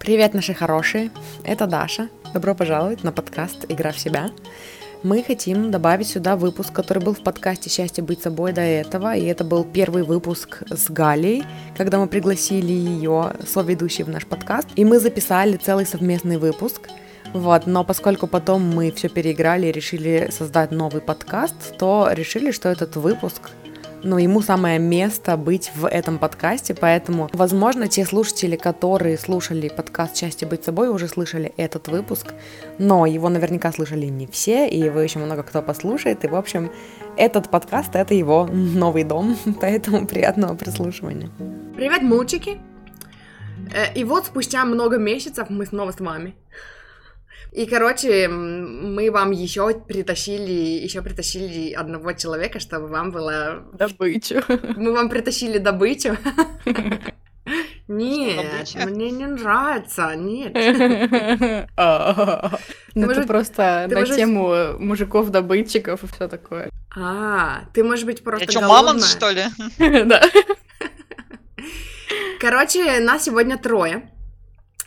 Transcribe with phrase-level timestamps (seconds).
[0.00, 1.10] Привет, наши хорошие!
[1.44, 2.08] Это Даша.
[2.32, 4.30] Добро пожаловать на подкаст «Игра в себя».
[5.02, 9.26] Мы хотим добавить сюда выпуск, который был в подкасте «Счастье быть собой» до этого, и
[9.26, 11.44] это был первый выпуск с Галей,
[11.76, 16.88] когда мы пригласили ее соведущей в наш подкаст, и мы записали целый совместный выпуск–
[17.32, 22.68] вот, но поскольку потом мы все переиграли и решили создать новый подкаст, то решили, что
[22.68, 23.50] этот выпуск
[24.02, 30.16] но ему самое место быть в этом подкасте, поэтому, возможно, те слушатели, которые слушали подкаст
[30.16, 32.34] «Счастье быть собой», уже слышали этот выпуск,
[32.78, 36.70] но его наверняка слышали не все, и его еще много кто послушает, и, в общем,
[37.16, 41.30] этот подкаст— это его новый дом, поэтому приятного прослушивания.
[41.76, 42.58] Привет, мультики!
[43.72, 46.34] Э, и вот спустя много месяцев мы снова с вами.
[47.52, 53.64] И, короче, мы вам еще притащили, еще притащили одного человека, чтобы вам было...
[53.72, 54.42] Добычу.
[54.76, 56.16] Мы вам притащили добычу.
[57.88, 60.54] Нет, мне не нравится, нет.
[60.54, 61.66] Это
[63.26, 66.70] просто на тему мужиков-добытчиков и все такое.
[66.96, 69.46] А, ты, может быть, просто Я что, мамонт, что ли?
[70.04, 70.22] Да.
[72.38, 74.08] Короче, нас сегодня трое.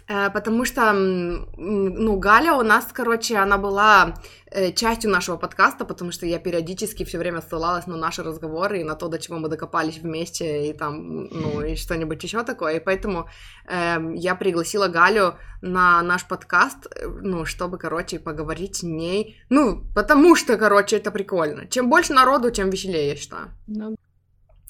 [0.08, 4.16] Э, потому что, ну, Галя у нас, короче, она была
[4.52, 8.84] э, частью нашего подкаста, потому что я периодически все время ссылалась на наши разговоры и
[8.84, 12.76] на то, до чего мы докопались вместе, и там, ну, и что-нибудь еще такое.
[12.76, 13.28] И поэтому
[13.68, 19.42] э, я пригласила Галю на наш подкаст, э, ну, чтобы, короче, поговорить с ней.
[19.50, 21.68] Ну, потому что, короче, это прикольно.
[21.68, 23.48] Чем больше народу, тем веселее, я считаю.
[23.68, 23.96] Ну,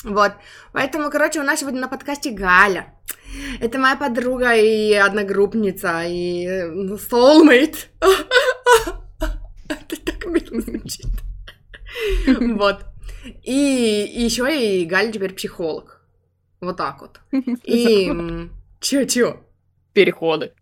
[0.03, 0.33] вот.
[0.71, 2.93] Поэтому, короче, у нас сегодня на подкасте Галя.
[3.59, 7.87] Это моя подруга и одногруппница, и ну, soulmate.
[9.69, 11.07] Это так мило звучит.
[12.57, 12.85] Вот.
[13.43, 16.01] И еще и Галя теперь психолог.
[16.59, 17.19] Вот так вот.
[17.63, 18.11] И...
[18.79, 19.37] Чё-чё?
[19.93, 20.53] Переходы.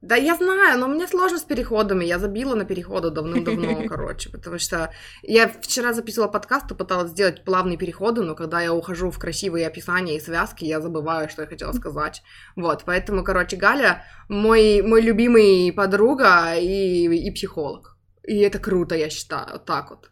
[0.00, 2.04] Да, я знаю, но мне сложно с переходами.
[2.04, 7.42] Я забила на переходы давным-давно, короче, потому что я вчера записывала подкаст и пыталась сделать
[7.44, 11.48] плавные переходы, но когда я ухожу в красивые описания и связки, я забываю, что я
[11.48, 12.22] хотела сказать.
[12.54, 17.96] Вот, поэтому, короче, Галя мой, мой любимый подруга и, и психолог.
[18.22, 20.10] И это круто, я считаю, вот так вот.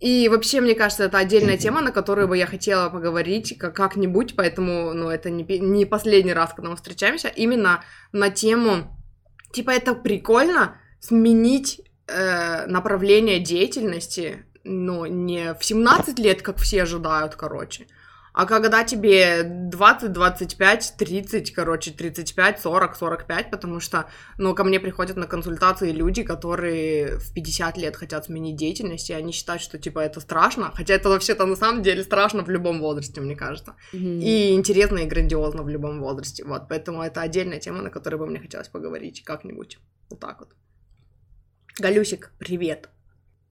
[0.00, 4.92] И вообще, мне кажется, это отдельная тема, на которую бы я хотела поговорить как-нибудь, поэтому,
[4.92, 8.90] ну, это не, не последний раз, когда мы встречаемся, именно на тему
[9.54, 17.36] типа это прикольно сменить э, направление деятельности, но не в 17 лет, как все ожидают,
[17.36, 17.86] короче,
[18.34, 24.06] а когда тебе 20, 25, 30, короче, 35, 40, 45, потому что,
[24.38, 29.14] ну, ко мне приходят на консультации люди, которые в 50 лет хотят сменить деятельность, и
[29.14, 32.80] они считают, что, типа, это страшно, хотя это вообще-то на самом деле страшно в любом
[32.80, 34.20] возрасте, мне кажется, mm-hmm.
[34.20, 38.26] и интересно и грандиозно в любом возрасте, вот, поэтому это отдельная тема, на которой бы
[38.26, 39.78] мне хотелось поговорить как-нибудь,
[40.10, 40.48] вот так вот.
[41.78, 42.88] Галюсик, привет.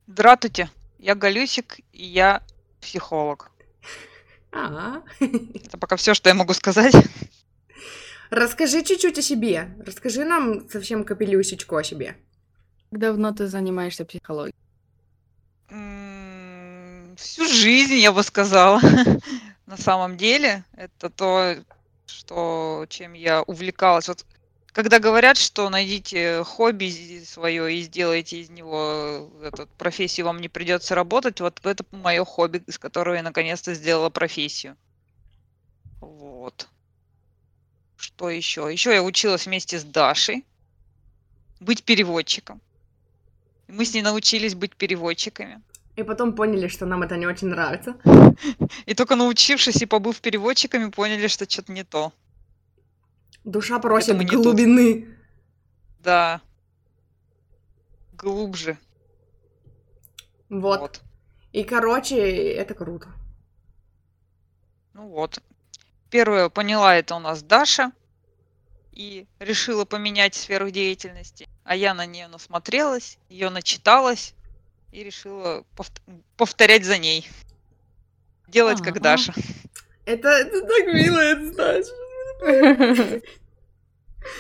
[0.08, 0.70] Здравствуйте,
[1.00, 2.44] я Галюсик, и я
[2.82, 3.53] психолог.
[4.54, 5.02] А.
[5.20, 6.94] Это пока все, что я могу сказать.
[8.30, 9.76] Расскажи чуть-чуть о себе.
[9.86, 12.16] Расскажи нам совсем капелюсечку о себе.
[12.92, 14.56] Как давно ты занимаешься психологией?
[17.16, 18.80] Всю жизнь, я бы сказала.
[19.66, 21.56] На самом деле, это то,
[22.06, 24.08] что, чем я увлекалась.
[24.08, 24.26] Вот
[24.74, 30.96] когда говорят, что найдите хобби свое и сделайте из него этот, профессию, вам не придется
[30.96, 34.76] работать, вот это мое хобби, с которого я наконец-то сделала профессию.
[36.02, 36.68] Вот.
[37.98, 38.68] Что еще?
[38.72, 40.44] Еще я училась вместе с Дашей
[41.60, 42.60] быть переводчиком.
[43.68, 45.62] Мы с ней научились быть переводчиками.
[45.96, 47.96] И потом поняли, что нам это не очень нравится.
[48.88, 52.12] И только научившись и побыв переводчиками, поняли, что что-то не то.
[53.44, 55.02] Душа просит глубины.
[55.02, 55.16] Тут.
[56.00, 56.42] Да.
[58.14, 58.78] Глубже.
[60.50, 60.80] Вот.
[60.80, 61.02] вот.
[61.52, 62.18] И, короче,
[62.54, 63.10] это круто.
[64.94, 65.42] Ну вот.
[66.10, 67.92] Первое поняла это у нас Даша.
[68.92, 71.50] И решила поменять сферу деятельности.
[71.64, 74.36] А я на нее насмотрелась, ее начиталась
[74.92, 75.66] и решила
[76.38, 77.28] повторять за ней.
[78.48, 78.86] Делать А-а-а.
[78.86, 79.34] как Даша.
[80.06, 81.88] Это, это так мило, это знаешь.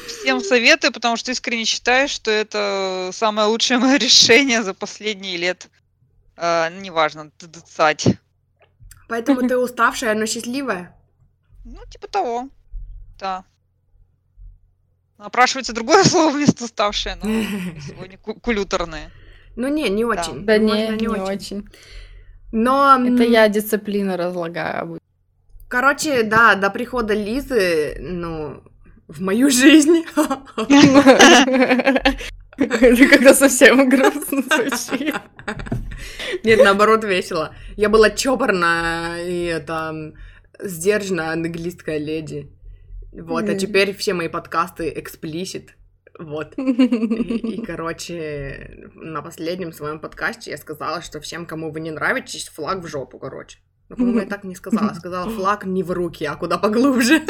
[0.07, 5.67] Всем советую, потому что искренне считаю, что это самое лучшее мое решение за последние лет.
[6.37, 8.17] Э, неважно, 20.
[9.09, 10.95] Поэтому ты уставшая, но счастливая?
[11.65, 12.49] Ну, типа того.
[13.19, 13.43] Да.
[15.17, 17.23] Напрашивается другое слово вместо уставшая, но
[17.81, 19.11] сегодня кулюторное.
[19.55, 20.45] Ну не, не очень.
[20.45, 21.69] Да, не, не, очень.
[22.51, 22.97] Но...
[23.05, 24.99] Это я дисциплину разлагаю.
[25.73, 28.61] Короче, да, до прихода Лизы, ну,
[29.07, 30.05] в мою жизнь.
[32.57, 35.15] Это когда совсем грустно звучит.
[36.43, 37.55] Нет, наоборот, весело.
[37.75, 40.13] Я была чопорная и это
[40.59, 42.51] сдержанная английская леди.
[43.11, 45.75] Вот, а теперь все мои подкасты эксплисит.
[46.19, 46.53] Вот.
[46.55, 52.47] И, и, короче, на последнем своем подкасте я сказала, что всем, кому вы не нравитесь,
[52.49, 53.57] флаг в жопу, короче.
[53.95, 54.93] По-моему, я так не сказала.
[54.93, 57.19] Сказала, флаг не в руки, а куда поглубже.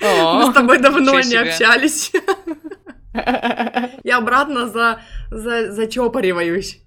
[0.00, 2.12] Мы с тобой давно не общались.
[4.04, 5.00] Я обратно за,
[5.30, 6.80] за, зачопориваюсь.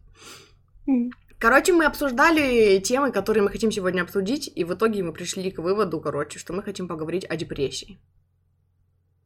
[1.39, 5.57] Короче, мы обсуждали темы, которые мы хотим сегодня обсудить, и в итоге мы пришли к
[5.57, 7.99] выводу, короче, что мы хотим поговорить о депрессии.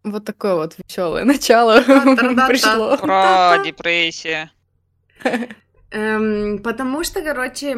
[0.05, 1.81] Вот такое вот веселое начало
[2.47, 2.97] пришло.
[2.97, 4.49] Про депрессию.
[5.95, 7.77] Эм, потому что, короче,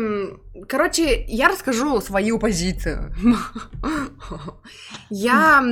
[0.68, 3.14] короче, я расскажу свою позицию.
[5.12, 5.64] Я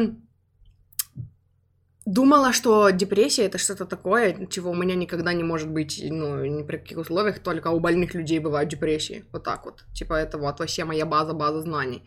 [2.06, 6.62] думала, что депрессия это что-то такое, чего у меня никогда не может быть, ну, ни
[6.62, 9.24] при каких условиях, только у больных людей бывают депрессии.
[9.34, 9.84] Вот так вот.
[9.96, 12.04] Типа это вот вообще моя база, база знаний.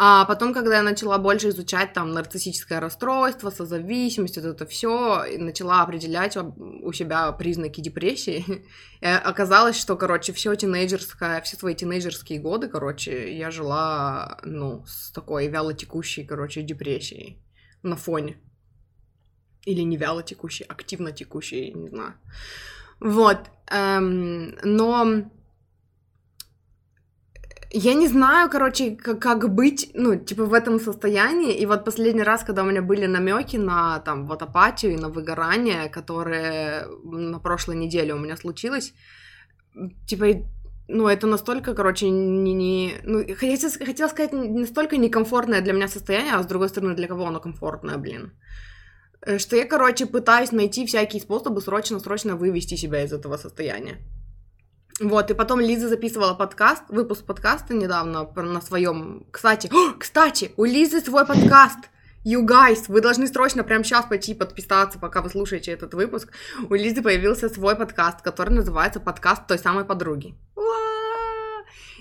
[0.00, 5.82] А потом, когда я начала больше изучать там нарциссическое расстройство, созависимость, вот это все, начала
[5.82, 8.64] определять у себя признаки депрессии,
[9.02, 15.48] оказалось, что, короче, все тинейджерское, все свои тинейджерские годы, короче, я жила, ну, с такой
[15.48, 17.42] вяло текущей, короче, депрессией
[17.82, 18.36] на фоне.
[19.66, 22.14] Или не вяло текущей, активно текущей, не знаю.
[23.00, 23.50] Вот.
[23.66, 25.28] Эм, но
[27.70, 31.54] я не знаю, короче, как, как быть, ну, типа, в этом состоянии.
[31.54, 35.08] И вот последний раз, когда у меня были намеки на, там, вот апатию и на
[35.08, 38.94] выгорание, которые на прошлой неделе у меня случилось,
[40.06, 40.26] типа,
[40.88, 42.54] ну, это настолько, короче, не...
[42.54, 47.06] не ну, хотела, хотела сказать, настолько некомфортное для меня состояние, а с другой стороны, для
[47.06, 48.32] кого оно комфортное, блин.
[49.20, 53.98] Э, что я, короче, пытаюсь найти всякие способы срочно-срочно вывести себя из этого состояния.
[55.00, 59.26] Вот, и потом Лиза записывала подкаст, выпуск подкаста недавно на своем.
[59.30, 61.78] Кстати, о, кстати, у Лизы свой подкаст.
[62.26, 66.32] You guys, вы должны срочно прямо сейчас пойти подписаться, пока вы слушаете этот выпуск.
[66.68, 70.34] У Лизы появился свой подкаст, который называется «Подкаст той самой подруги».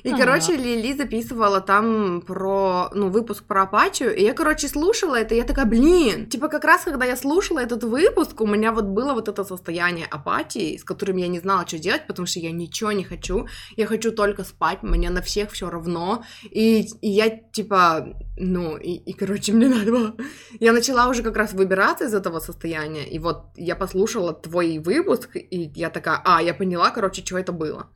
[0.03, 0.17] И, ага.
[0.17, 5.37] короче, Лили записывала там про, ну, выпуск про апатию, и я, короче, слушала это, и
[5.37, 9.13] я такая, блин, типа как раз, когда я слушала этот выпуск, у меня вот было
[9.13, 12.91] вот это состояние апатии, с которым я не знала, что делать, потому что я ничего
[12.91, 18.07] не хочу, я хочу только спать, мне на всех все равно, и, и я, типа,
[18.37, 20.15] ну, и, и, короче, мне надо было...
[20.59, 25.35] Я начала уже как раз выбираться из этого состояния, и вот я послушала твой выпуск,
[25.35, 27.89] и я такая, а, я поняла, короче, что это было.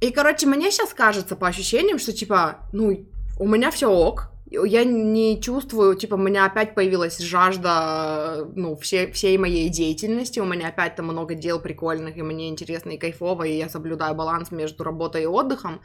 [0.00, 3.06] И, короче, мне сейчас кажется по ощущениям, что, типа, ну,
[3.38, 9.10] у меня все ок, я не чувствую, типа, у меня опять появилась жажда, ну, все,
[9.12, 13.44] всей моей деятельности, у меня опять там много дел прикольных, и мне интересно и кайфово,
[13.44, 15.80] и я соблюдаю баланс между работой и отдыхом,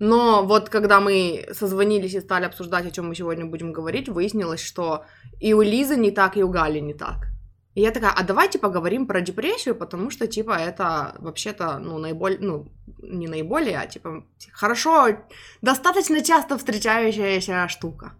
[0.00, 4.62] но вот когда мы созвонились и стали обсуждать, о чем мы сегодня будем говорить, выяснилось,
[4.62, 5.04] что
[5.38, 7.28] и у Лизы не так, и у Гали не так.
[7.74, 12.40] И я такая, а давайте поговорим про депрессию, потому что, типа, это вообще-то, ну, наиболее,
[12.40, 12.66] ну,
[12.98, 15.18] не наиболее, а, типа, хорошо,
[15.62, 18.14] достаточно часто встречающаяся штука.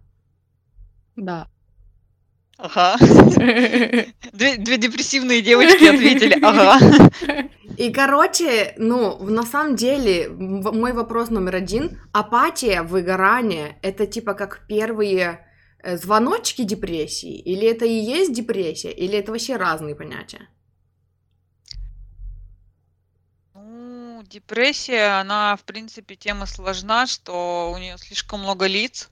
[1.16, 1.48] Да.
[2.58, 2.96] Ага.
[4.32, 6.78] Две, две депрессивные девочки ответили, ага.
[7.76, 11.98] И, короче, ну, на самом деле, мой вопрос номер один.
[12.12, 15.49] Апатия, выгорание, это, типа, как первые
[15.84, 20.48] звоночки депрессии, или это и есть депрессия, или это вообще разные понятия?
[23.54, 29.10] Ну, депрессия, она, в принципе, тема сложна, что у нее слишком много лиц.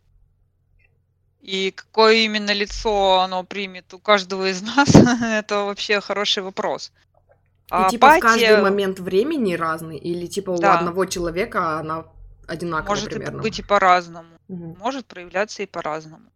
[1.40, 6.92] И какое именно лицо оно примет у каждого из нас, это вообще хороший вопрос.
[7.66, 8.18] И типа апатия...
[8.18, 10.78] в каждый момент времени разный, или типа у да.
[10.78, 12.06] одного человека она
[12.46, 13.42] одинаковая Может примерно?
[13.42, 14.28] быть и по-разному.
[14.48, 14.76] Угу.
[14.78, 16.30] Может проявляться и по-разному.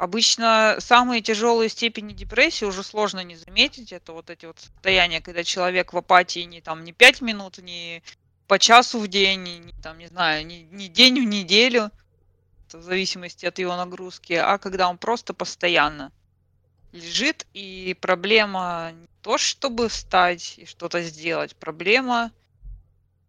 [0.00, 3.92] Обычно самые тяжелые степени депрессии уже сложно не заметить.
[3.92, 8.02] Это вот эти вот состояния, когда человек в апатии не там не пять минут, не
[8.46, 11.90] по часу в день, не там, не знаю, не, не день в неделю,
[12.72, 16.12] в зависимости от его нагрузки, а когда он просто постоянно
[16.92, 22.32] лежит, и проблема не то, чтобы встать и что-то сделать, проблема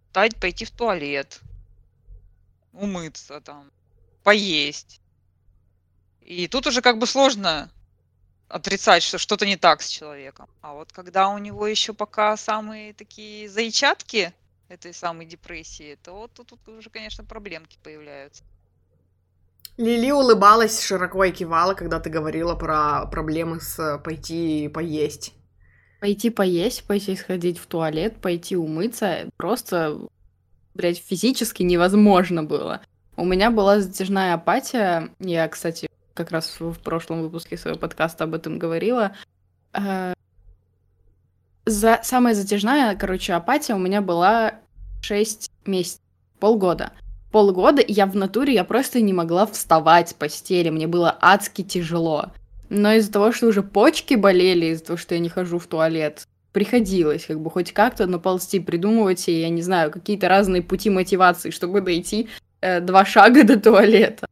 [0.08, 1.42] встать, пойти в туалет,
[2.72, 3.70] умыться там,
[4.24, 5.01] поесть
[6.22, 7.70] и тут уже как бы сложно
[8.48, 10.50] отрицать, что что-то не так с человеком.
[10.62, 14.34] А вот когда у него еще пока самые такие зайчатки
[14.68, 18.44] этой самой депрессии, то вот тут, тут уже, конечно, проблемки появляются.
[19.78, 25.34] Лили улыбалась широко и кивала, когда ты говорила про проблемы с пойти поесть.
[26.00, 30.00] Пойти поесть, пойти сходить в туалет, пойти умыться, просто,
[30.74, 32.82] блядь, физически невозможно было.
[33.16, 38.34] У меня была затяжная апатия, я, кстати, как раз в прошлом выпуске своего подкаста об
[38.34, 39.15] этом говорила.
[39.74, 40.13] Э,
[41.65, 42.00] за...
[42.03, 44.56] Самая затяжная, короче, апатия у меня была
[45.01, 46.01] 6 месяцев,
[46.39, 46.91] полгода.
[47.32, 52.32] Полгода я в натуре, я просто не могла вставать с постели, мне было адски тяжело.
[52.70, 56.25] Но из-за того, что уже почки болели, из-за того, что я не хожу в туалет,
[56.51, 61.82] приходилось как бы хоть как-то наползти, придумывать, я не знаю, какие-то разные пути мотивации, чтобы
[61.82, 62.27] дойти
[62.62, 64.27] э, два шага до туалета.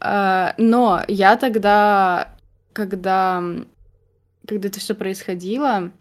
[0.00, 2.34] Э, но я тогда,
[2.72, 3.42] когда,
[4.46, 5.92] когда это все происходило,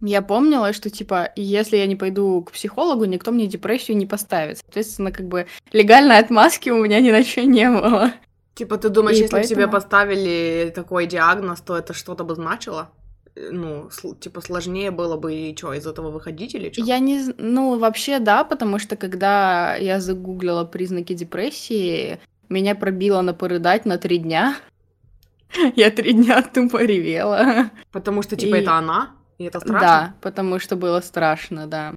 [0.00, 4.58] я помнила, что, типа, если я не пойду к психологу, никто мне депрессию не поставит.
[4.58, 8.12] Соответственно, как бы легальной отмазки у меня ни на что не было.
[8.54, 9.54] Типа, ты думаешь, и если поэтому...
[9.54, 12.90] тебе поставили такой диагноз, то это что-то бы значило?
[13.36, 13.88] ну,
[14.20, 16.82] типа, сложнее было бы и что, из этого выходить или что?
[16.82, 17.34] Я не...
[17.38, 23.98] Ну, вообще, да, потому что когда я загуглила признаки депрессии, меня пробило на порыдать на
[23.98, 24.56] три дня.
[25.76, 27.70] Я три дня тупо ревела.
[27.92, 28.60] Потому что, типа, и...
[28.60, 29.10] это она?
[29.38, 29.80] И это страшно?
[29.80, 31.94] Да, потому что было страшно, да.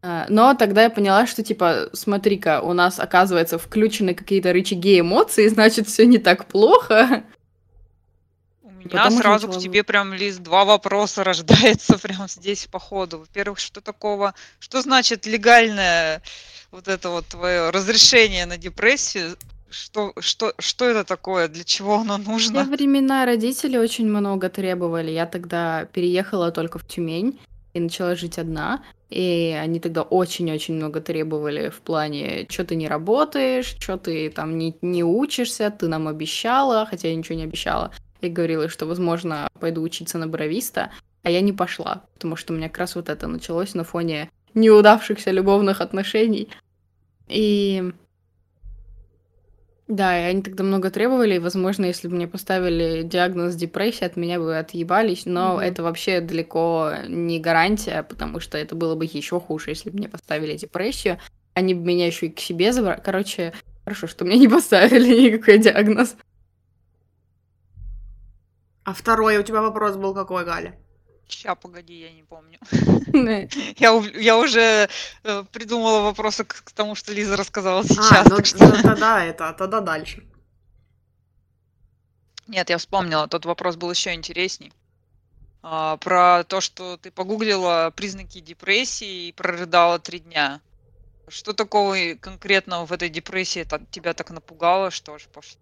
[0.00, 5.48] А, но тогда я поняла, что типа, смотри-ка, у нас оказывается включены какие-то рычаги эмоций,
[5.48, 7.24] значит, все не так плохо.
[8.62, 9.60] У меня Потому сразу начала...
[9.60, 13.18] к тебе прям лист два вопроса рождается прямо здесь по ходу.
[13.18, 16.22] Во-первых, что такого, что значит легальное
[16.70, 19.36] вот это вот твое разрешение на депрессию?
[19.70, 21.48] Что, что, что это такое?
[21.48, 22.64] Для чего оно нужно?
[22.64, 25.10] В времена родители очень много требовали.
[25.10, 27.38] Я тогда переехала только в Тюмень
[27.74, 28.82] и начала жить одна.
[29.10, 34.58] И они тогда очень-очень много требовали в плане, что ты не работаешь, что ты там
[34.58, 37.90] не, не учишься, ты нам обещала, хотя я ничего не обещала.
[38.20, 40.90] Я говорила, что, возможно, пойду учиться на бровиста,
[41.22, 44.30] а я не пошла, потому что у меня как раз вот это началось на фоне
[44.54, 46.48] неудавшихся любовных отношений.
[47.28, 47.92] И
[49.88, 54.16] да, и они тогда много требовали, и, возможно, если бы мне поставили диагноз депрессии, от
[54.16, 55.60] меня бы отъебались, но угу.
[55.60, 60.08] это вообще далеко не гарантия, потому что это было бы еще хуже, если бы мне
[60.10, 61.18] поставили депрессию.
[61.54, 63.00] Они бы меня еще и к себе забрали.
[63.02, 63.54] Короче,
[63.84, 66.16] хорошо, что мне не поставили никакой диагноз.
[68.84, 70.76] А второй у тебя вопрос был какой, Галя?
[71.28, 72.58] Ща, погоди, я не помню.
[73.78, 74.88] я, я уже
[75.24, 78.26] э, придумала вопросы к, к тому, что Лиза рассказала а, сейчас.
[78.26, 78.64] А, ну, что...
[78.64, 80.24] ну тогда это, тогда дальше.
[82.46, 84.72] Нет, я вспомнила, тот вопрос был еще интересней.
[85.62, 90.60] А, про то, что ты погуглила признаки депрессии и прорыдала три дня.
[91.28, 95.60] Что такого конкретного в этой депрессии тебя так напугало, что аж пошло?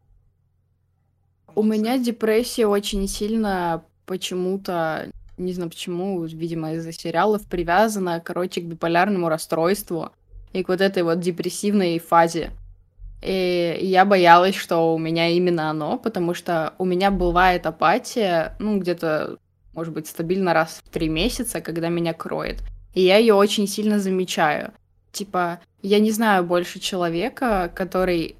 [1.56, 8.64] У меня депрессия очень сильно почему-то не знаю почему, видимо, из-за сериалов, привязана, короче, к
[8.64, 10.12] биполярному расстройству
[10.52, 12.50] и к вот этой вот депрессивной фазе.
[13.22, 18.78] И я боялась, что у меня именно оно, потому что у меня бывает апатия, ну,
[18.78, 19.38] где-то,
[19.72, 22.62] может быть, стабильно раз в три месяца, когда меня кроет.
[22.94, 24.72] И я ее очень сильно замечаю.
[25.12, 28.36] Типа, я не знаю больше человека, который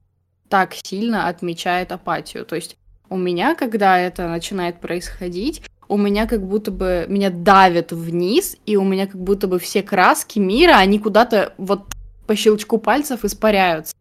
[0.49, 2.45] так сильно отмечает апатию.
[2.45, 2.77] То есть
[3.09, 8.77] у меня, когда это начинает происходить, у меня как будто бы меня давят вниз, и
[8.77, 11.85] у меня как будто бы все краски мира, они куда-то вот
[12.27, 13.95] по щелчку пальцев испаряются.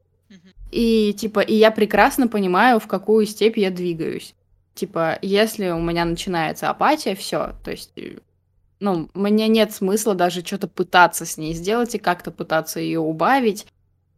[0.72, 4.34] И типа, и я прекрасно понимаю, в какую степь я двигаюсь.
[4.74, 7.94] Типа, если у меня начинается апатия, все, то есть,
[8.82, 13.68] ну, мне нет смысла даже что-то пытаться с ней сделать и как-то пытаться ее убавить,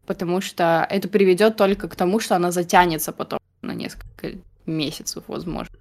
[0.07, 5.75] потому что это приведет только к тому, что она затянется потом на несколько месяцев, возможно.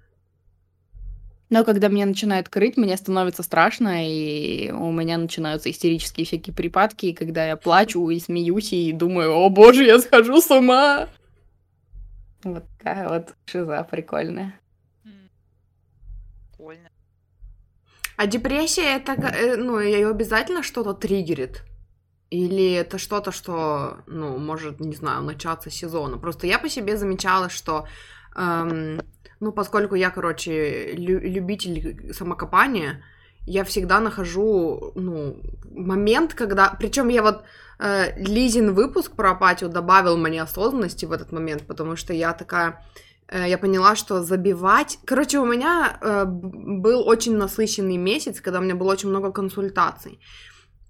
[1.49, 7.13] Но когда меня начинает крыть, мне становится страшно, и у меня начинаются истерические всякие припадки,
[7.13, 11.07] когда я плачу и смеюсь, и думаю, о боже, я схожу с ума.
[12.43, 14.59] Вот такая вот шиза прикольная.
[16.51, 16.89] Прикольно.
[18.17, 21.63] А депрессия это, э, ну, ее обязательно что-то триггерит?
[22.29, 26.17] Или это что-то, что, ну, может, не знаю, начаться сезона?
[26.17, 27.87] Просто я по себе замечала, что
[28.37, 29.01] эм,
[29.39, 33.03] ну, поскольку я, короче, лю- любитель самокопания,
[33.45, 35.37] я всегда нахожу, ну,
[35.71, 36.75] момент, когда...
[36.79, 37.43] Причем я вот
[37.79, 42.85] э, Лизин выпуск про апатию добавил мне осознанности в этот момент, потому что я такая...
[43.29, 44.99] Э, я поняла, что забивать...
[45.05, 50.19] Короче, у меня э, был очень насыщенный месяц, когда у меня было очень много консультаций.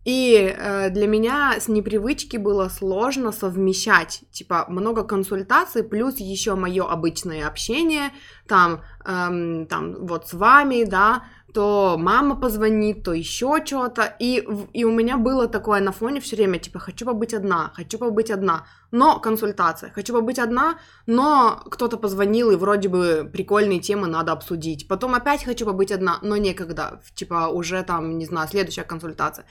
[0.08, 6.86] И э, для меня с непривычки было сложно совмещать, типа, много консультаций, плюс еще мое
[6.86, 8.12] обычное общение,
[8.48, 11.24] там, эм, там, вот с вами, да,
[11.54, 14.16] то мама позвонит, то еще что-то.
[14.20, 17.98] И, и у меня было такое на фоне все время, типа, хочу побыть одна, хочу
[17.98, 24.08] побыть одна, но консультация, хочу побыть одна, но кто-то позвонил, и вроде бы прикольные темы
[24.08, 24.88] надо обсудить.
[24.88, 29.46] Потом опять хочу побыть одна, но некогда, типа, уже там, не знаю, следующая консультация.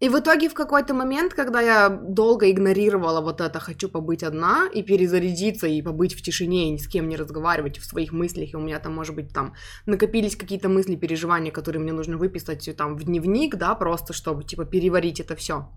[0.00, 4.68] И в итоге в какой-то момент, когда я долго игнорировала вот это «хочу побыть одна»
[4.74, 8.52] и перезарядиться, и побыть в тишине, и ни с кем не разговаривать в своих мыслях,
[8.52, 9.54] и у меня там, может быть, там
[9.86, 14.64] накопились какие-то мысли, переживания, которые мне нужно выписать там в дневник, да, просто чтобы, типа,
[14.64, 15.68] переварить это все.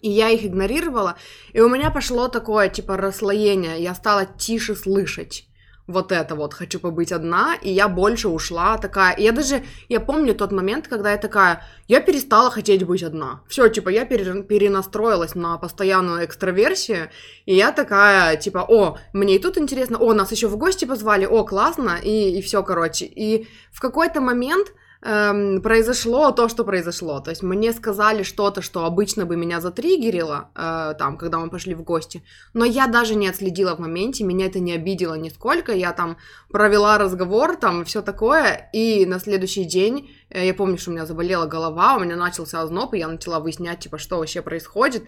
[0.00, 1.16] И я их игнорировала,
[1.52, 5.48] и у меня пошло такое, типа, расслоение, я стала тише слышать
[5.86, 10.34] вот это вот, хочу побыть одна, и я больше ушла такая, я даже, я помню
[10.34, 15.34] тот момент, когда я такая, я перестала хотеть быть одна, все, типа, я пере, перенастроилась
[15.34, 17.10] на постоянную экстраверсию,
[17.44, 21.26] и я такая, типа, о, мне и тут интересно, о, нас еще в гости позвали,
[21.26, 24.72] о, классно, и, и все, короче, и в какой-то момент
[25.04, 27.20] эм, произошло то, что произошло.
[27.20, 31.74] То есть мне сказали что-то, что обычно бы меня затриггерило, э, там, когда мы пошли
[31.74, 32.22] в гости,
[32.54, 36.16] но я даже не отследила в моменте, меня это не обидело нисколько, я там
[36.50, 41.06] провела разговор, там, все такое, и на следующий день, э, я помню, что у меня
[41.06, 45.04] заболела голова, у меня начался озноб, и я начала выяснять, типа, что вообще происходит,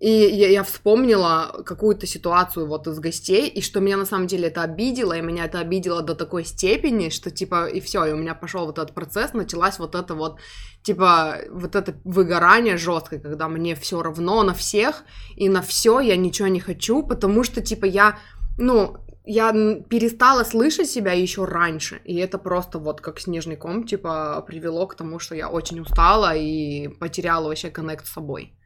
[0.00, 4.48] и я, я вспомнила какую-то ситуацию вот из гостей, и что меня на самом деле
[4.48, 8.16] это обидело, и меня это обидело до такой степени, что типа и все, и у
[8.16, 10.40] меня пошел вот этот процесс, началась вот это вот
[10.82, 15.04] типа вот это выгорание жесткое, когда мне все равно на всех
[15.36, 18.18] и на все я ничего не хочу, потому что типа я
[18.56, 24.42] ну я перестала слышать себя еще раньше, и это просто вот как снежный ком, типа,
[24.46, 28.56] привело к тому, что я очень устала и потеряла вообще коннект с собой.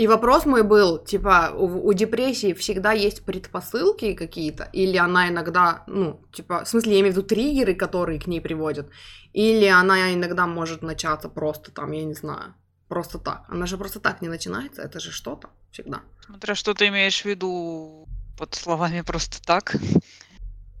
[0.00, 5.84] И вопрос мой был, типа, у, у депрессии всегда есть предпосылки какие-то, или она иногда,
[5.86, 8.88] ну, типа, в смысле, я имею в виду триггеры, которые к ней приводят,
[9.34, 12.54] или она иногда может начаться просто там, я не знаю,
[12.88, 13.44] просто так.
[13.50, 16.00] Она же просто так не начинается, это же что-то всегда.
[16.24, 18.08] Смотря что ты имеешь в виду
[18.38, 19.76] под словами просто так.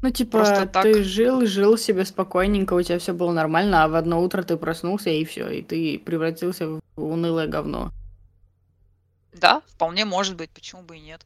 [0.02, 0.82] Ну, типа, Просто так.
[0.82, 4.56] ты жил, жил себе спокойненько, у тебя все было нормально, а в одно утро ты
[4.56, 7.92] проснулся и все, и ты превратился в унылое говно.
[9.32, 11.24] Да, вполне может быть, почему бы и нет.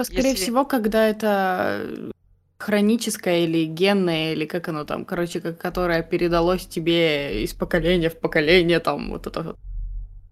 [0.00, 0.44] Скорее Если...
[0.44, 2.12] всего, когда это
[2.58, 8.18] хроническое или генное, или как оно там, короче, как, которое передалось тебе из поколения в
[8.18, 9.56] поколение, там вот это.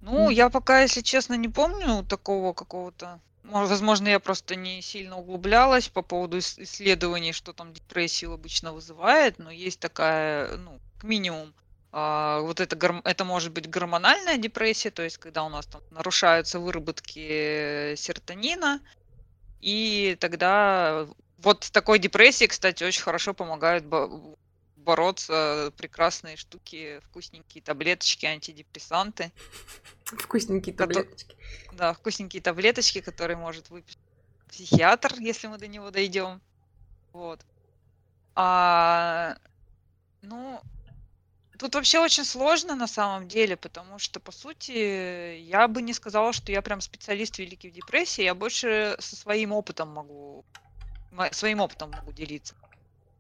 [0.01, 3.21] Ну, я пока, если честно, не помню такого какого-то.
[3.43, 9.51] Возможно, я просто не сильно углублялась по поводу исследований, что там депрессию обычно вызывает, но
[9.51, 11.53] есть такая, ну, к минимум,
[11.93, 16.61] а, вот это, это может быть гормональная депрессия, то есть когда у нас там нарушаются
[16.61, 18.81] выработки серотонина,
[19.61, 23.85] и тогда вот с такой депрессией, кстати, очень хорошо помогают
[24.77, 29.33] бороться прекрасные штуки, вкусненькие таблеточки, антидепрессанты.
[30.05, 31.37] Вкусненькие таблеточки.
[31.73, 33.99] Да, вкусненькие таблеточки, которые может выпить
[34.49, 36.41] психиатр, если мы до него дойдем.
[37.13, 37.41] Вот.
[38.35, 39.37] А,
[40.23, 40.61] ну,
[41.61, 46.33] Тут вообще очень сложно на самом деле, потому что, по сути, я бы не сказала,
[46.33, 50.47] что я прям специалист великий в депрессии, я больше со своим опытом могу,
[51.33, 52.55] своим опытом могу делиться.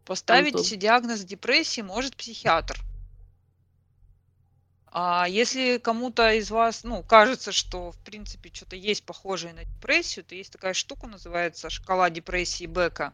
[0.06, 0.78] Поставить Антон.
[0.78, 2.82] диагноз депрессии может психиатр.
[4.86, 10.24] А если кому-то из вас, ну, кажется, что, в принципе, что-то есть похожее на депрессию,
[10.24, 13.12] то есть такая штука, называется шкала депрессии Бека.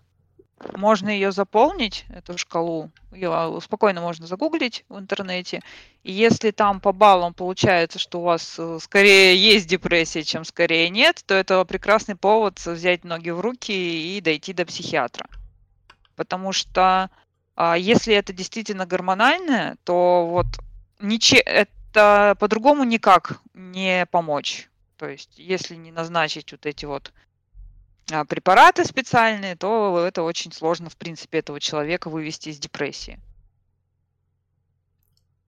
[0.74, 2.90] Можно ее заполнить, эту шкалу.
[3.12, 5.60] Ее спокойно можно загуглить в интернете.
[6.02, 10.88] И если там по баллам получается, что у вас э, скорее есть депрессия, чем скорее
[10.88, 15.28] нет, то это прекрасный повод взять ноги в руки и дойти до психиатра.
[16.14, 17.10] Потому что
[17.54, 20.46] а, если это действительно гормональное, то вот
[21.00, 24.68] ниче, это по-другому никак не помочь.
[24.96, 27.25] То есть, если не назначить вот эти вот а,
[28.28, 33.18] препараты специальные, то это очень сложно, в принципе, этого человека вывести из депрессии.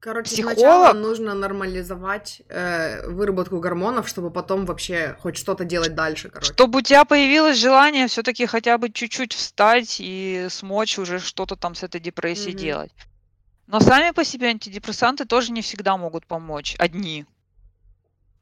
[0.00, 0.58] Короче, Психолог...
[0.58, 6.52] сначала нужно нормализовать э, выработку гормонов, чтобы потом вообще хоть что-то делать дальше, короче.
[6.52, 11.74] Чтобы у тебя появилось желание все-таки хотя бы чуть-чуть встать и смочь уже что-то там
[11.74, 12.58] с этой депрессией mm-hmm.
[12.60, 12.92] делать.
[13.66, 17.26] Но сами по себе антидепрессанты тоже не всегда могут помочь одни.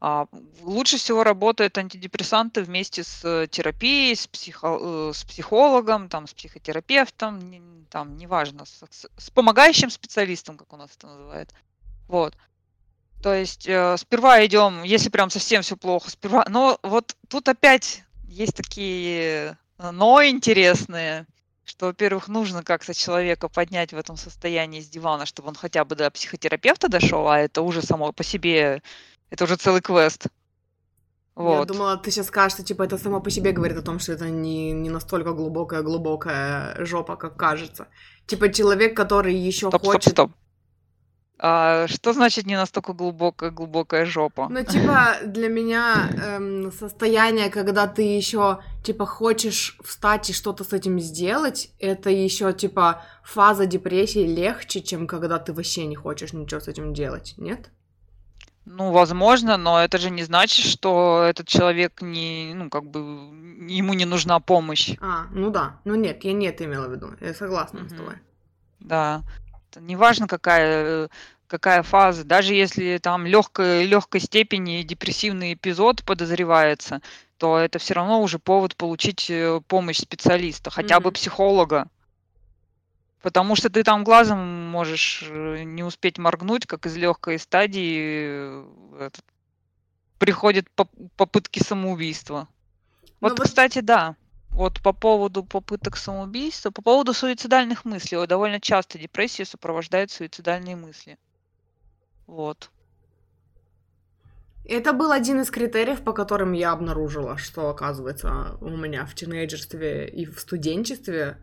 [0.01, 0.27] А
[0.63, 6.35] лучше всего работают антидепрессанты вместе с э, терапией, с, психо, э, с психологом, там, с
[6.35, 8.85] психотерапевтом, там, неважно, с,
[9.17, 11.55] с помогающим специалистом, как у нас это называют.
[12.09, 12.37] Вот.
[13.23, 16.45] То есть э, сперва идем, если прям совсем все плохо, сперва.
[16.49, 21.27] Но вот тут опять есть такие э, но интересные,
[21.65, 25.97] что, во-первых, нужно как-то человека поднять в этом состоянии с дивана, чтобы он хотя бы
[25.97, 28.83] до психотерапевта дошел, а это уже само по себе
[29.31, 30.27] это уже целый квест.
[31.35, 31.59] Вот.
[31.61, 34.13] Я думала, ты сейчас скажешь, что типа это само по себе говорит о том, что
[34.13, 37.89] это не, не настолько глубокая-глубокая жопа, как кажется.
[38.27, 40.13] Типа человек, который еще стоп, хочет.
[40.13, 40.33] Стоп, стоп.
[41.39, 44.49] А, что значит не настолько глубокая глубокая жопа?
[44.49, 50.73] Ну, типа, для меня эм, состояние, когда ты еще типа хочешь встать и что-то с
[50.73, 56.61] этим сделать, это еще типа фаза депрессии легче, чем когда ты вообще не хочешь ничего
[56.61, 57.71] с этим делать, нет?
[58.67, 62.99] Ну, возможно, но это же не значит, что этот человек не, ну, как бы,
[63.69, 64.97] ему не нужна помощь.
[65.01, 65.79] А, ну да.
[65.85, 67.13] Ну нет, я не это имела в виду.
[67.21, 67.89] Я согласна mm-hmm.
[67.89, 68.15] с тобой.
[68.81, 69.23] Да.
[69.77, 71.09] Неважно, какая,
[71.47, 77.03] какая фаза, даже если там легкой, легкой степени депрессивный эпизод подозревается,
[77.39, 81.03] то это все равно уже повод получить э, помощь специалиста, хотя mm-hmm.
[81.03, 81.89] бы психолога.
[83.23, 88.67] Потому что ты там глазом можешь э, не успеть моргнуть, как из легкой стадии э,
[89.01, 89.25] этот,
[90.19, 90.67] приходят
[91.17, 92.49] попытки самоубийства.
[93.21, 94.17] Вот, вот, кстати, да.
[94.51, 98.19] Вот по поводу попыток самоубийства, по поводу суицидальных мыслей.
[98.19, 101.19] Вот довольно часто депрессию сопровождают суицидальные мысли.
[102.27, 102.71] Вот.
[104.65, 110.09] Это был один из критериев, по которым я обнаружила, что, оказывается, у меня в тинейджерстве
[110.09, 111.39] и в студенчестве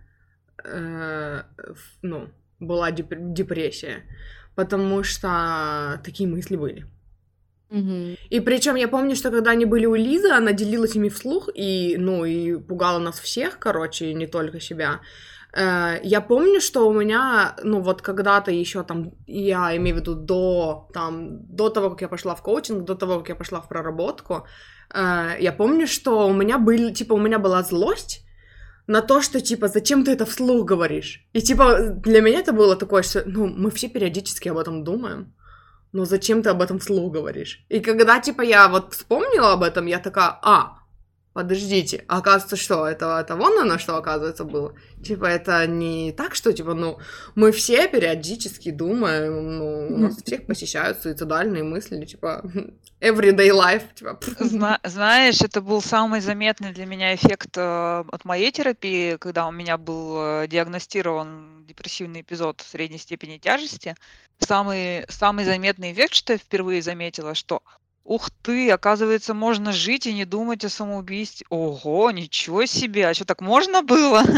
[0.63, 1.43] э,
[2.01, 4.03] ну, была деп- депрессия,
[4.55, 6.85] потому что такие мысли были.
[8.29, 11.95] И причем я помню, что когда они были у Лизы, она делилась ими вслух и,
[11.97, 14.99] ну, и пугала нас всех, короче, и не только себя.
[15.55, 20.15] Э, я помню, что у меня, ну, вот когда-то еще там, я имею в виду
[20.15, 23.67] до, там, до того, как я пошла в коучинг, до того, как я пошла в
[23.67, 24.45] проработку,
[24.93, 28.23] э, я помню, что у меня были, типа, у меня была злость,
[28.87, 31.25] на то, что, типа, зачем ты это вслух говоришь?
[31.33, 35.33] И, типа, для меня это было такое, что, ну, мы все периодически об этом думаем,
[35.93, 37.63] но зачем ты об этом вслух говоришь?
[37.69, 40.79] И когда, типа, я вот вспомнила об этом, я такая, а,
[41.33, 44.73] подождите, а оказывается, что, это, это вон оно, что, оказывается, было?
[45.03, 46.99] Типа, это не так, что, типа, ну,
[47.35, 52.43] мы все периодически думаем, ну, у нас всех посещают суицидальные мысли, типа,
[53.01, 53.83] everyday life.
[53.95, 54.19] Типа.
[54.39, 59.51] Зна- знаешь, это был самый заметный для меня эффект э, от моей терапии, когда у
[59.51, 63.95] меня был э, диагностирован депрессивный эпизод средней степени тяжести.
[64.39, 67.61] Самый, самый заметный эффект, что я впервые заметила, что
[68.03, 71.45] Ух ты, оказывается, можно жить и не думать о самоубийстве.
[71.49, 74.23] Ого, ничего себе, а что так можно было?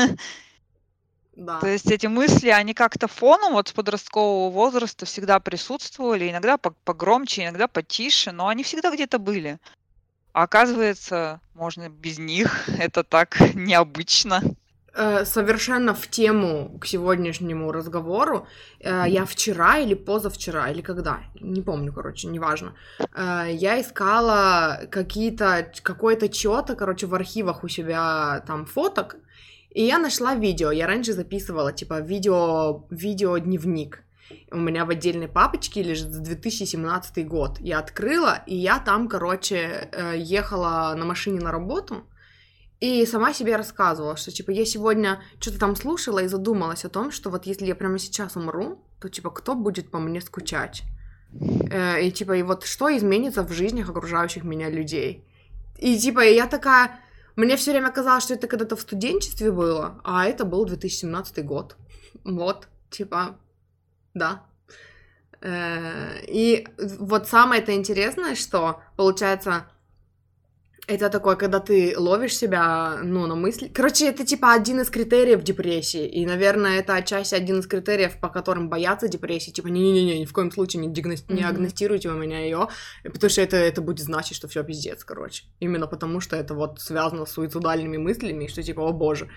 [1.36, 1.60] Да.
[1.60, 7.44] То есть эти мысли, они как-то фоном вот с подросткового возраста всегда присутствовали, иногда погромче,
[7.44, 9.60] иногда потише, но они всегда где-то были.
[10.32, 14.42] А оказывается, можно без них, это так необычно.
[14.98, 18.48] Э, совершенно в тему к сегодняшнему разговору.
[18.80, 22.76] Э, я вчера или позавчера, или когда, не помню, короче, неважно.
[23.14, 29.18] Э, я искала какие-то, какой-то чё-то, короче, в архивах у себя там фоток,
[29.70, 30.72] и я нашла видео.
[30.72, 34.02] Я раньше записывала, типа, видео, видео-дневник.
[34.52, 37.60] У меня в отдельной папочке лежит 2017 год.
[37.60, 42.06] Я открыла, и я там, короче, ехала на машине на работу,
[42.86, 47.12] и сама себе рассказывала, что, типа, я сегодня что-то там слушала и задумалась о том,
[47.12, 50.84] что вот если я прямо сейчас умру, то, типа, кто будет по мне скучать?
[51.72, 55.26] Э, и, типа, и вот что изменится в жизнях окружающих меня людей?
[55.78, 57.00] И, типа, я такая...
[57.36, 61.76] Мне все время казалось, что это когда-то в студенчестве было, а это был 2017 год.
[62.24, 63.38] Вот, типа,
[64.14, 64.46] да.
[65.42, 69.66] Э, и вот самое это интересное, что, получается,
[70.88, 73.68] это такое, когда ты ловишь себя, ну, на мысли.
[73.68, 76.08] Короче, это типа один из критериев депрессии.
[76.08, 79.52] И, наверное, это отчасти один из критериев, по которым боятся депрессии.
[79.52, 81.36] Типа, не-не-не, ни в коем случае не, диагности- mm-hmm.
[81.36, 82.68] не агностируйте у меня ее,
[83.04, 85.46] потому что это, это будет значить, что все пиздец, короче.
[85.60, 89.30] Именно потому, что это вот связано с суицидальными мыслями, что типа, о боже,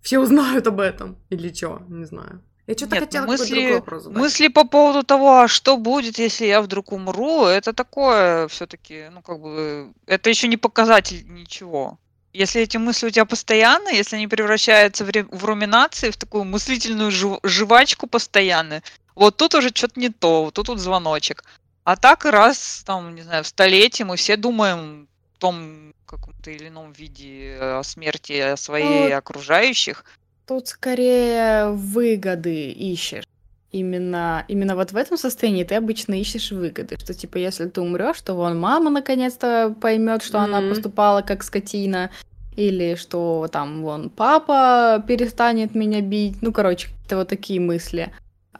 [0.00, 1.18] все узнают об этом.
[1.30, 2.42] Или что, не знаю.
[2.70, 4.18] Я что-то Нет, хотела мысли, вопрос задать.
[4.22, 9.22] мысли по поводу того, а что будет, если я вдруг умру, это такое все-таки, ну
[9.22, 11.98] как бы, это еще не показатель ничего.
[12.32, 16.44] Если эти мысли у тебя постоянные, если они превращаются в, ре- в руминации, в такую
[16.44, 18.82] мыслительную жив- жвачку постоянную,
[19.16, 21.42] вот тут уже что-то не то, вот тут вот звоночек.
[21.82, 26.68] А так раз, там, не знаю, в столетие мы все думаем в том каком-то или
[26.68, 30.04] ином виде о смерти своей Ну, окружающих.
[30.50, 33.22] Тут скорее выгоды ищешь.
[33.70, 38.20] Именно, именно вот в этом состоянии ты обычно ищешь выгоды, что типа если ты умрешь,
[38.20, 40.70] то вон мама наконец-то поймет, что она Мгм.
[40.70, 42.10] поступала как скотина,
[42.56, 48.12] или что там вон папа перестанет меня бить, ну короче, какие-то вот такие мысли.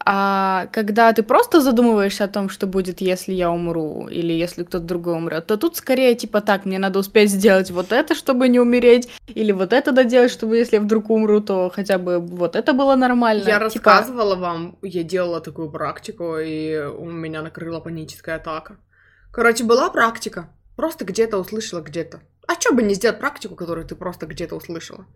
[0.04, 4.84] А когда ты просто задумываешься о том, что будет, если я умру, или если кто-то
[4.84, 8.58] другой умрет, то тут скорее типа так, мне надо успеть сделать вот это, чтобы не
[8.58, 12.72] умереть, или вот это доделать, чтобы если я вдруг умру, то хотя бы вот это
[12.72, 13.46] было нормально.
[13.46, 18.76] Я Типа, рассказывала вам, я делала такую практику, и у меня накрыла паническая атака.
[19.32, 20.48] Короче, была практика.
[20.76, 22.20] Просто где-то услышала где-то.
[22.46, 25.06] А что бы не сделать практику, которую ты просто где-то услышала?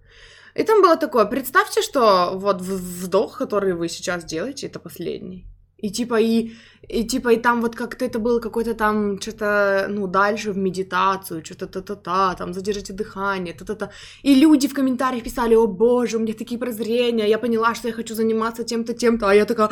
[0.55, 5.47] И там было такое, представьте, что вот вдох, который вы сейчас делаете, это последний.
[5.79, 6.53] И типа, и,
[6.89, 11.45] и типа, и там вот как-то это было какое-то там, что-то, ну, дальше в медитацию,
[11.45, 13.91] что-то та-та-та, там, задержите дыхание, та-та-та.
[14.23, 17.95] И люди в комментариях писали, о боже, у меня такие прозрения, я поняла, что я
[17.95, 19.69] хочу заниматься тем-то, тем-то, а я такая,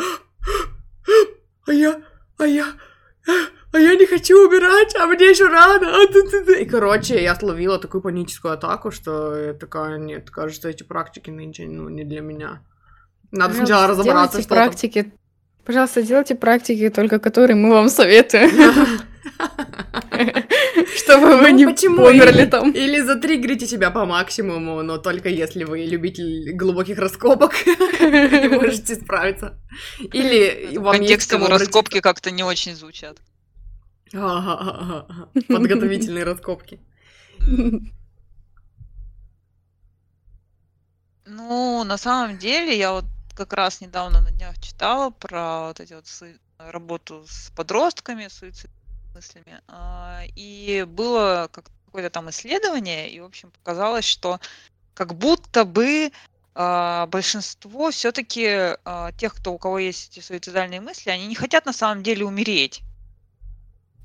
[1.66, 2.02] а я,
[2.36, 2.66] а я,
[3.72, 5.88] а я не хочу умирать, а мне еще рано.
[6.02, 6.62] а ты-ты-ты».
[6.62, 11.64] И, короче, я словила такую паническую атаку, что я такая, нет, кажется, эти практики нынче,
[11.66, 12.62] ну, не для меня.
[13.30, 14.58] Надо пожалуйста, сначала разобраться, делайте что там.
[14.58, 15.12] практики.
[15.64, 18.50] Пожалуйста, делайте практики, только которые мы вам советуем.
[20.96, 22.70] Чтобы вы Ну, не померли Или- там.
[22.72, 29.60] Или затриггерите себя по максимуму, но только если вы любитель глубоких раскопок и можете справиться.
[30.12, 33.18] Или вам есть кому раскопки как-то не очень звучат.
[35.48, 36.80] Подготовительные раскопки.
[41.24, 45.94] Ну, на самом деле, я вот как раз недавно на днях читала про вот эти
[45.94, 46.04] вот
[46.58, 48.76] работу с подростками, суицидными
[49.14, 49.60] мыслями.
[49.68, 54.40] а, И было как- какое-то там исследование, и, в общем, показалось, что
[54.94, 56.10] как будто бы
[56.54, 58.76] а, большинство все-таки
[59.16, 62.82] тех, кто у кого есть эти суицидальные мысли, они не хотят на самом деле умереть.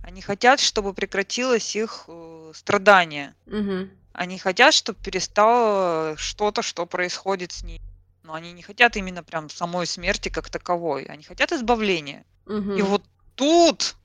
[0.07, 3.35] Они хотят, чтобы прекратилось их э, страдание.
[3.45, 3.91] Мгм.
[4.13, 7.81] Они хотят, чтобы перестало что-то, что происходит с ней.
[8.23, 11.03] Но они не хотят именно прям самой смерти как таковой.
[11.03, 12.23] Они хотят избавления.
[12.45, 12.77] Мгм.
[12.77, 13.03] И вот
[13.35, 13.97] тут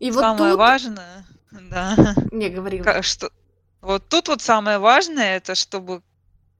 [0.00, 0.58] И вот самое тут...
[0.58, 2.80] важное, да, Не, говори.
[2.80, 3.30] ка- что
[3.82, 6.02] вот тут вот самое важное, это чтобы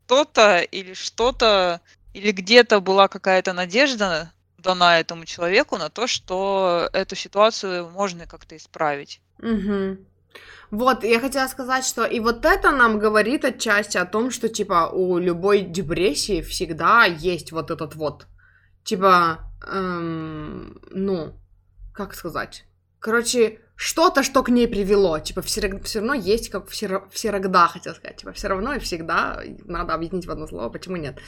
[0.05, 1.81] кто-то или что-то
[2.12, 4.33] или где-то была какая-то надежда
[4.64, 9.20] дана этому человеку на то, что эту ситуацию можно как-то исправить.
[9.38, 9.98] Мгм.
[10.70, 14.90] Вот, я хотела сказать, что и вот это нам говорит отчасти о том, что, типа,
[14.92, 18.27] у любой депрессии всегда есть вот этот вот,
[18.83, 21.38] типа, эм, ну,
[21.92, 22.64] как сказать,
[23.04, 28.16] короче, что-то, что к ней привело, типа, все, равно есть, как все, всегда, хотела сказать,
[28.16, 31.18] типа, все равно и всегда, надо объяснить в одно слово, почему нет,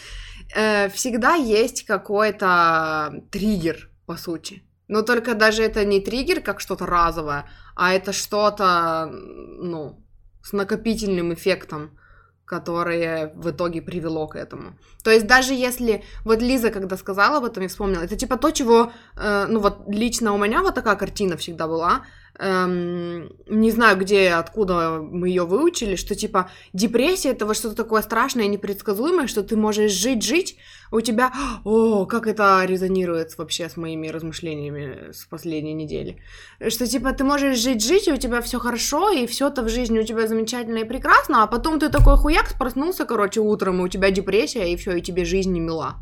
[0.55, 6.87] Э, всегда есть какой-то триггер, по сути, но только даже это не триггер, как что-то
[6.87, 10.03] разовое, а это что-то, ну,
[10.43, 11.99] с накопительным эффектом,
[12.47, 14.79] которое в итоге привело к этому.
[15.03, 18.53] То есть даже если, вот Лиза, когда сказала об этом, я вспомнила, это типа то,
[18.53, 22.03] чего, э, ну вот лично у меня вот такая картина всегда была,
[22.39, 28.47] эм, не знаю, где, откуда мы ее выучили, что типа депрессия это что-то такое страшное
[28.47, 30.57] непредсказуемое, что ты можешь жить-жить,
[30.93, 31.33] у тебя,
[31.65, 36.23] о, как это резонирует вообще с моими размышлениями с последней недели,
[36.69, 39.99] что типа ты можешь жить-жить, и у тебя все хорошо, и все то в жизни
[39.99, 43.89] у тебя замечательно и прекрасно, а потом ты такой хуяк проснулся, короче, утром, и у
[43.89, 45.97] тебя депрессия, и все, и тебе жизнь не мила.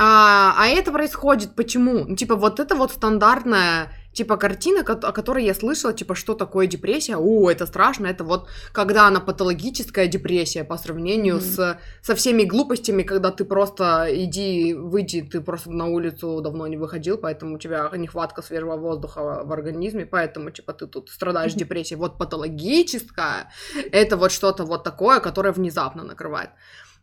[0.00, 2.04] А, а это происходит почему?
[2.04, 6.66] Ну, типа, вот это вот стандартная, типа, картина, о которой я слышала, типа, что такое
[6.66, 7.16] депрессия?
[7.16, 11.44] О, это страшно, это вот, когда она патологическая депрессия по сравнению Мгм.
[11.44, 16.76] с, со всеми глупостями, когда ты просто иди, выйди, ты просто на улицу давно не
[16.76, 21.60] выходил, поэтому у тебя нехватка свежего воздуха в организме, поэтому, типа, ты тут страдаешь Мгм.
[21.60, 21.98] депрессией.
[21.98, 23.50] Вот патологическая,
[23.92, 26.50] это вот что-то вот такое, которое внезапно накрывает.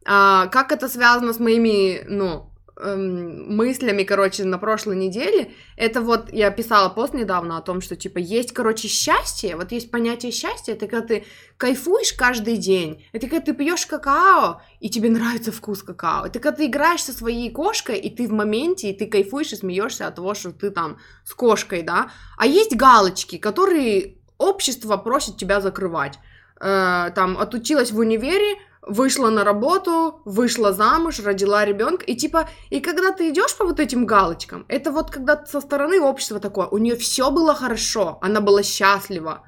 [0.08, 6.32] А, как это связано с моими, ну, эм, мыслями, короче, на прошлой неделе, это вот
[6.32, 10.74] я писала пост недавно о том, что, типа, есть, короче, счастье, вот есть понятие счастья,
[10.74, 11.26] это когда ты
[11.58, 16.58] кайфуешь каждый день, это когда ты пьешь какао, и тебе нравится вкус какао, это когда
[16.58, 20.16] ты играешь со своей кошкой, и ты в моменте, и ты кайфуешь и смеешься от
[20.16, 26.20] того, что ты там с кошкой, да, а есть галочки, которые общество просит тебя закрывать.
[26.60, 28.56] Э, там, отучилась в универе,
[28.88, 33.80] вышла на работу, вышла замуж, родила ребенка, и типа, и когда ты идешь по вот
[33.80, 38.41] этим галочкам, это вот когда со стороны общества такое, у нее все было хорошо, она
[38.41, 39.43] была счастлива,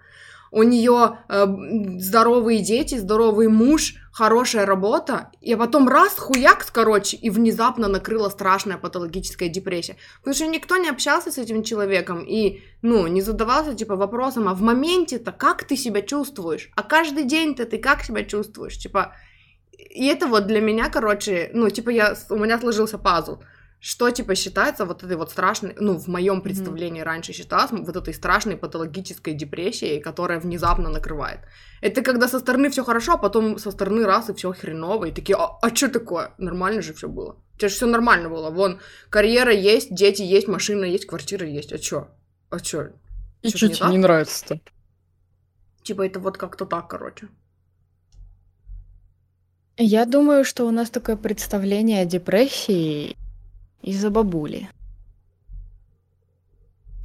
[0.52, 1.46] у нее э,
[2.00, 8.78] здоровые дети, здоровый муж, хорошая работа, и потом раз, хуяк, короче, и внезапно накрыла страшная
[8.78, 9.98] патологическая депрессия.
[10.20, 14.54] Потому что никто не общался с этим человеком и, ну, не задавался, типа, вопросом, а
[14.54, 16.70] в моменте-то как ты себя чувствуешь?
[16.76, 18.78] А каждый день-то ты как себя чувствуешь?
[18.78, 19.14] Типа,
[19.78, 23.40] и это вот для меня, короче, ну, типа, я, у меня сложился пазл
[23.80, 27.06] что типа считается вот этой вот страшной, ну, в моем представлении mm-hmm.
[27.06, 31.42] раньше считалось вот этой страшной патологической депрессией, которая внезапно накрывает.
[31.82, 35.12] Это когда со стороны все хорошо, а потом со стороны раз и все хреново, и
[35.12, 36.34] такие, а, а что такое?
[36.38, 37.38] Нормально же все было.
[37.54, 38.50] У тебя же все нормально было.
[38.50, 41.72] Вон, карьера есть, дети есть, машина есть, квартира есть.
[41.72, 42.08] А чё?
[42.50, 42.90] А чё?
[43.44, 44.60] И что тебе не нравится-то?
[45.84, 47.28] Типа это вот как-то так, короче.
[49.78, 53.16] Я думаю, что у нас такое представление о депрессии
[53.84, 54.70] из-за бабули.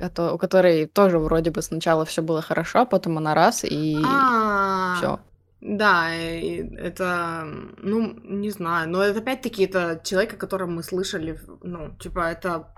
[0.01, 4.97] у которой тоже вроде бы сначала все было хорошо, а потом она раз и А,
[4.97, 5.21] все.
[5.61, 11.95] Да, это, ну, не знаю, но это опять-таки это человек, о котором мы слышали, ну,
[12.01, 12.75] типа, это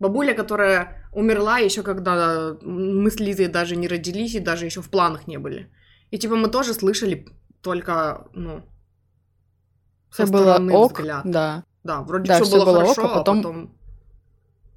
[0.00, 4.90] бабуля, которая умерла еще когда мы с Лизой даже не родились и даже еще в
[4.90, 5.70] планах не были.
[6.10, 7.26] И типа мы тоже слышали
[7.62, 8.62] только, ну,
[10.16, 11.22] со было ок, взгляд.
[11.24, 11.64] да.
[11.84, 13.38] Да, вроде да, все, было, было хорошо, ок, а потом...
[13.38, 13.76] а потом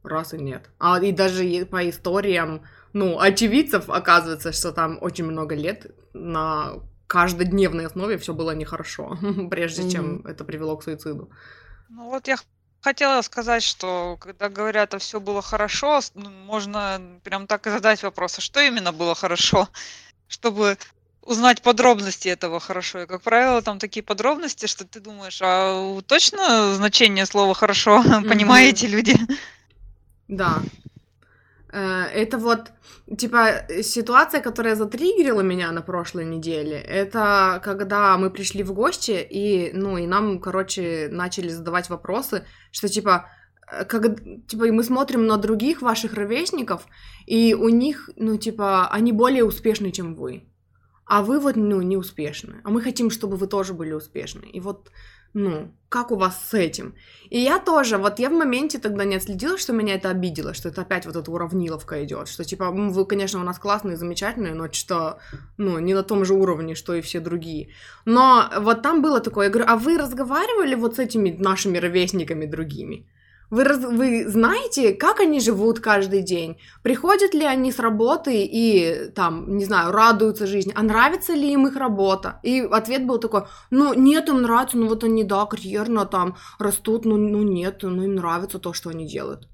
[0.03, 0.69] раз и нет.
[0.79, 2.61] А и даже по историям,
[2.93, 6.73] ну, очевидцев оказывается, что там очень много лет на
[7.07, 9.17] каждодневной основе все было нехорошо,
[9.49, 9.91] прежде mm-hmm.
[9.91, 11.29] чем это привело к суициду.
[11.89, 12.37] Ну вот я
[12.81, 18.03] хотела сказать, что когда говорят, а все было хорошо, ну, можно прям так и задать
[18.03, 19.67] вопрос, а что именно было хорошо,
[20.27, 20.77] чтобы
[21.21, 23.01] узнать подробности этого хорошо.
[23.01, 28.87] И, как правило, там такие подробности, что ты думаешь, а точно значение слова «хорошо» понимаете
[28.87, 29.15] люди?
[30.27, 30.61] Да.
[31.71, 32.71] Э, это вот,
[33.17, 39.71] типа, ситуация, которая затриггерила меня на прошлой неделе, это когда мы пришли в гости, и,
[39.73, 43.29] ну, и нам, короче, начали задавать вопросы, что, типа,
[43.71, 44.03] э, как,
[44.47, 46.87] типа, мы смотрим на других ваших ровесников,
[47.27, 50.49] и у них, ну, типа, они более успешны, чем вы
[51.09, 52.61] а вы вот, ну, не успешны.
[52.63, 54.45] А мы хотим, чтобы вы тоже были успешны.
[54.45, 54.91] И вот,
[55.33, 56.93] ну, как у вас с этим?
[57.31, 60.69] И я тоже, вот я в моменте тогда не отследила, что меня это обидело, что
[60.69, 64.71] это опять вот эта уравниловка идет, что типа, вы, конечно, у нас классные, замечательные, но
[64.71, 65.17] что,
[65.57, 67.69] ну, не на том же уровне, что и все другие.
[68.05, 72.45] Но вот там было такое, я говорю, а вы разговаривали вот с этими нашими ровесниками
[72.45, 73.07] другими?
[73.51, 76.57] Вы, раз, вы знаете, как они живут каждый день?
[76.83, 80.71] Приходят ли они с работы и, там, не знаю, радуются жизни?
[80.75, 82.39] А нравится ли им их работа?
[82.43, 87.05] И ответ был такой, ну, нет, им нравится, ну, вот они, да, карьерно там растут,
[87.05, 89.47] ну, ну нет, ну, им нравится то, что они делают.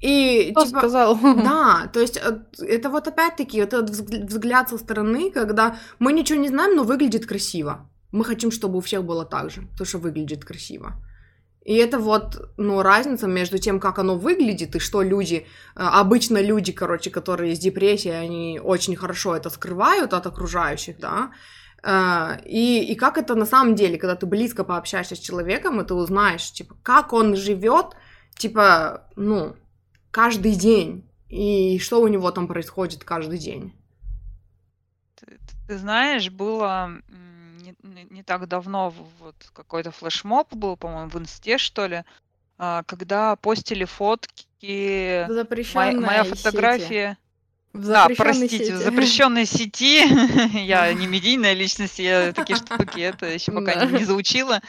[0.00, 1.18] И, Кто типа, сказал?
[1.44, 6.38] Да, то есть э, это вот опять-таки вот этот взгляд со стороны, когда мы ничего
[6.38, 7.88] не знаем, но выглядит красиво.
[8.12, 10.92] Мы хотим, чтобы у всех было так же, то, что выглядит красиво.
[11.68, 16.40] И это вот, ну, разница между тем, как оно выглядит, и что люди, э, обычно
[16.40, 21.30] люди, короче, которые с депрессией, они очень хорошо это скрывают от окружающих, да,
[21.82, 25.84] э, и, и как это на самом деле, когда ты близко пообщаешься с человеком, и
[25.84, 27.96] ты узнаешь, типа, как он живет,
[28.38, 29.54] типа, ну,
[30.10, 33.74] каждый день, и что у него там происходит каждый день.
[35.20, 37.02] Ты, ты знаешь, было
[37.94, 42.04] не, не так давно вот какой-то флешмоб был, по-моему, в инсте, что ли,
[42.58, 44.46] а, когда постили фотки,
[45.74, 47.10] моя, моя фотография...
[47.10, 47.28] Сети.
[47.74, 48.72] В да, простите, сети.
[48.72, 50.02] в запрещенной сети.
[50.64, 54.60] я не медийная личность, я такие штуки это еще пока не, не заучила.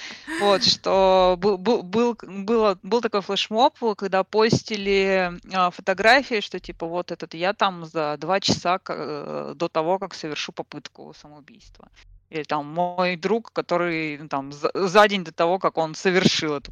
[0.41, 6.85] Вот, что был, был, был, было, был такой флешмоб, когда постили а, фотографии, что типа
[6.85, 11.87] вот этот я там за два часа э, до того, как совершу попытку самоубийства
[12.29, 16.55] или там мой друг, который ну, там за, за день до того, как он совершил
[16.55, 16.71] эту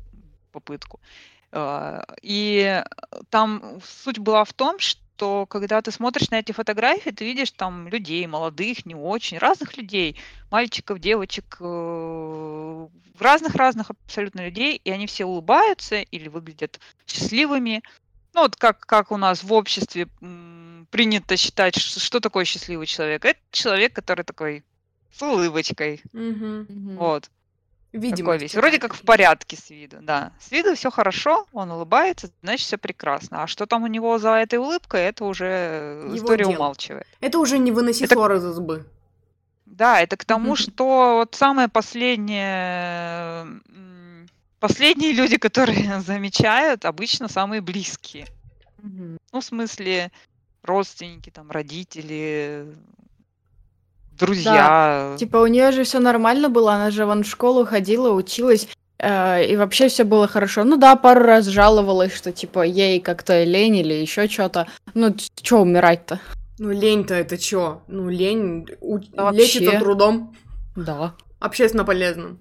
[0.51, 0.99] попытку.
[1.51, 2.83] А, и
[3.29, 7.87] там суть была в том, что когда ты смотришь на эти фотографии, ты видишь там
[7.87, 10.15] людей, молодых, не очень, разных людей,
[10.51, 12.87] мальчиков, девочек, э,
[13.19, 17.81] разных-разных абсолютно людей, и они все улыбаются или выглядят счастливыми.
[18.33, 20.07] Ну вот как, как у нас в обществе
[20.91, 23.25] принято считать, что такое счастливый человек.
[23.25, 24.63] Это человек, который такой
[25.11, 26.01] с улыбочкой.
[26.13, 26.65] Угу.
[26.97, 27.29] Вот.
[27.93, 28.17] Видимо.
[28.33, 28.55] Такой весь.
[28.55, 30.33] Вроде как в порядке с виду, да.
[30.39, 33.43] С виду все хорошо, он улыбается, значит, все прекрасно.
[33.43, 36.57] А что там у него за этой улыбкой, это уже Его история дело.
[36.57, 37.07] умалчивает.
[37.21, 38.15] Это уже не выноси это...
[38.15, 38.85] ссор из избы.
[39.65, 44.27] Да, это к тому, что вот самое последнее, м,
[44.59, 48.27] последние люди, которые замечают, обычно самые близкие.
[48.83, 50.11] Ну, в смысле,
[50.63, 52.75] родственники, там, родители,
[54.19, 55.15] друзья.
[55.17, 58.67] Типа у нее же все нормально было, она же вон в школу ходила, училась,
[58.99, 60.63] э, и вообще все было хорошо.
[60.63, 64.67] Ну да, пару раз жаловалась, что типа ей как-то лень или еще что-то.
[64.93, 66.19] Ну, что умирать-то?
[66.59, 67.81] Ну, лень-то это чё?
[67.87, 69.79] Ну, лень у- Да лечится вообще.
[69.79, 70.35] трудом
[70.75, 71.13] Да.
[71.39, 72.39] общественно полезным.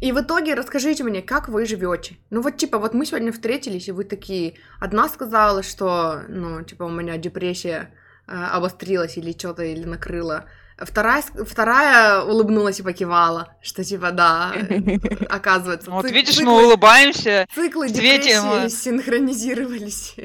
[0.00, 2.16] И в итоге расскажите мне, как вы живете.
[2.28, 6.82] Ну вот типа, вот мы сегодня встретились, и вы такие, одна сказала, что, ну, типа,
[6.84, 7.90] у меня депрессия
[8.26, 10.44] обострилась или что-то, или накрыла.
[10.76, 14.98] Вторая, вторая улыбнулась и покивала, что типа, да, э,
[15.30, 15.90] оказывается.
[15.90, 20.16] Вот видишь, циклы- мы улыбаемся, Циклы светим, депрессии э, синхронизировались.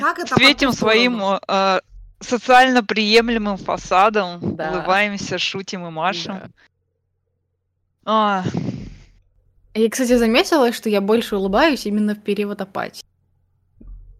[0.00, 1.80] Как это светим своим э,
[2.20, 4.70] социально приемлемым фасадом, Да.
[4.70, 6.34] улыбаемся, шутим и машем.
[6.38, 6.48] Да.
[8.04, 8.44] А,
[9.74, 13.02] Я, кстати, заметила, что я больше улыбаюсь именно в период апатии.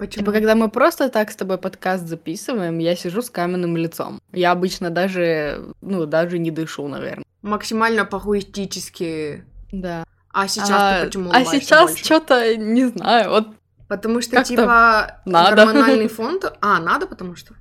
[0.03, 0.23] Почему?
[0.23, 4.21] Типа, когда мы просто так с тобой подкаст записываем, я сижу с каменным лицом.
[4.33, 7.25] Я обычно даже, ну, даже не дышу, наверное.
[7.43, 9.45] Максимально похуистически.
[9.71, 10.03] Да.
[10.33, 13.55] А сейчас а, ты почему а сейчас что-то, не знаю, вот
[13.87, 15.55] Потому что, типа, надо.
[15.55, 16.41] гормональный фон...
[16.61, 17.55] А, надо, потому что?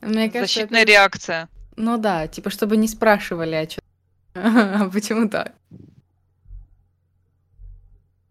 [0.00, 1.48] мне кажется, защитная это- реакция.
[1.74, 3.68] Ну да, типа, чтобы не спрашивали,
[4.34, 5.54] а а почему так?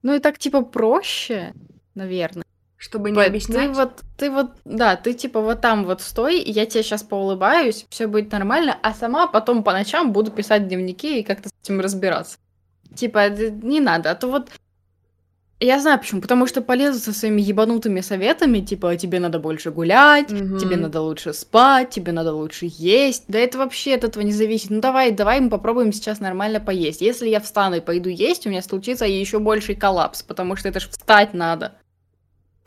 [0.01, 1.53] Ну и так, типа, проще,
[1.93, 2.45] наверное.
[2.84, 3.71] Чтобы не Бэт, объяснять?
[3.71, 7.86] Ты вот, ты вот, да, ты типа вот там вот стой, я тебе сейчас поулыбаюсь,
[7.89, 11.79] все будет нормально, а сама потом по ночам буду писать дневники и как-то с этим
[11.79, 12.38] разбираться.
[12.93, 14.49] Типа, не надо, а то вот...
[15.61, 20.29] Я знаю почему, потому что полезу со своими ебанутыми советами, типа, тебе надо больше гулять,
[20.29, 20.57] Мгм.
[20.57, 23.23] тебе надо лучше спать, тебе надо лучше есть.
[23.29, 24.71] Да это вообще от этого не зависит.
[24.71, 26.99] Ну давай, давай мы попробуем сейчас нормально поесть.
[26.99, 30.81] Если я встану и пойду есть, у меня случится еще больший коллапс, потому что это
[30.81, 31.77] ж встать надо.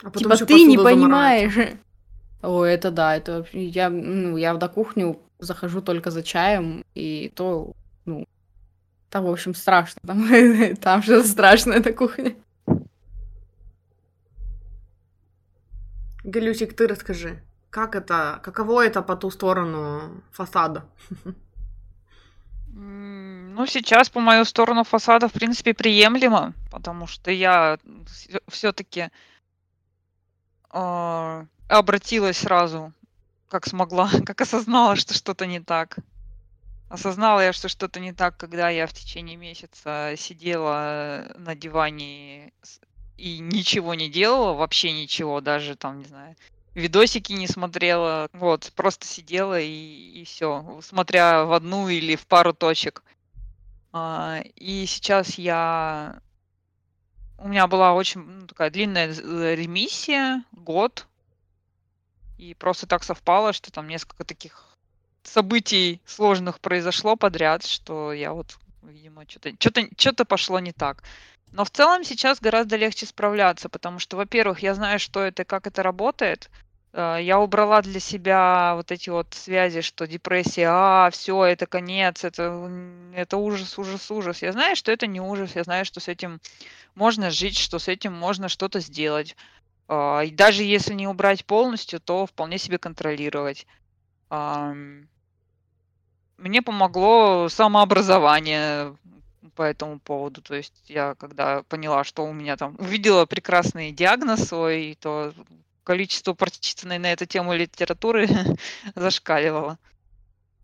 [0.03, 1.77] А потом Типа ты не понимаешь.
[2.41, 7.31] О, это да, это вообще- я, ну, я на кухню захожу только за чаем, и
[7.35, 7.73] то,
[8.05, 8.27] ну,
[9.09, 10.01] там, в общем, страшно.
[10.05, 10.27] Там,
[10.81, 12.35] там же страшно, эта кухня.
[16.23, 17.41] Галюсик, ты расскажи.
[17.69, 20.85] Как это, каково это по ту сторону фасада?
[22.73, 27.79] Ну, сейчас по мою сторону фасада, в принципе, приемлемо, потому что я
[28.47, 29.09] все-таки
[30.69, 32.93] обратилась сразу,
[33.49, 35.97] как смогла, как осознала, что что-то не так.
[36.89, 42.53] Осознала я, что что-то не так, когда я в течение месяца сидела на диване
[43.17, 46.35] и ничего не делала, вообще ничего, даже там, не знаю,
[46.77, 53.03] видосики не смотрела, вот, просто сидела и, все, смотря в одну или в пару точек.
[53.91, 56.21] А, И сейчас я...
[57.37, 61.07] У меня была очень ну, такая длинная з- ремиссия, год,
[62.37, 64.77] и просто так совпало, что там несколько таких
[65.23, 71.03] событий сложных произошло подряд, что я вот, видимо, что-то что-то что-то пошло не так.
[71.51, 75.65] Но в целом сейчас гораздо легче справляться, потому что, во-первых, я знаю, что это, как
[75.67, 76.49] это работает.
[76.93, 82.23] Э, Я убрала для себя вот эти вот связи, что депрессия, а, все, это конец,
[82.23, 82.69] это,
[83.13, 84.41] это ужас, ужас, ужас.
[84.41, 86.39] Я знаю, что это не ужас, я знаю, что с этим
[86.95, 89.35] можно жить, что с этим можно что-то сделать.
[89.87, 93.67] А, И даже если не убрать полностью, то вполне себе контролировать.
[96.37, 98.95] Мне помогло самообразование
[99.55, 100.41] по этому поводу.
[100.41, 105.33] То есть я когда поняла, что у меня там увидела прекрасный диагноз свой, то
[105.87, 108.27] количество прочитанной на эту тему литературы
[108.95, 109.79] зашкаливало.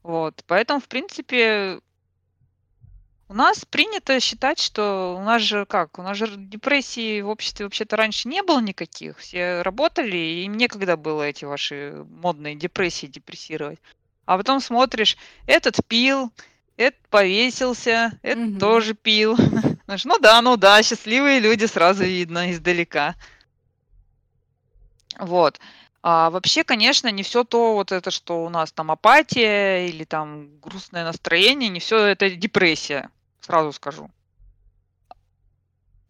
[0.04, 0.44] Вот.
[0.48, 1.80] Поэтому, в принципе,
[3.30, 7.66] у нас принято считать, что у нас же как, у нас же депрессии в обществе
[7.66, 9.18] вообще-то раньше не было никаких.
[9.18, 13.80] Все работали, и им некогда было эти ваши модные депрессии депрессировать.
[14.26, 15.16] А потом смотришь,
[15.48, 16.34] этот пил,
[16.76, 18.60] этот повесился, этот Мгм.
[18.60, 19.38] тоже пил.
[20.06, 23.16] Ну да, ну да, счастливые люди сразу видно издалека.
[25.20, 25.60] Вот.
[26.02, 30.60] А вообще, конечно, не все то вот это, что у нас там апатия или там
[30.60, 33.10] грустное настроение, не все это депрессия,
[33.40, 34.12] сразу скажу.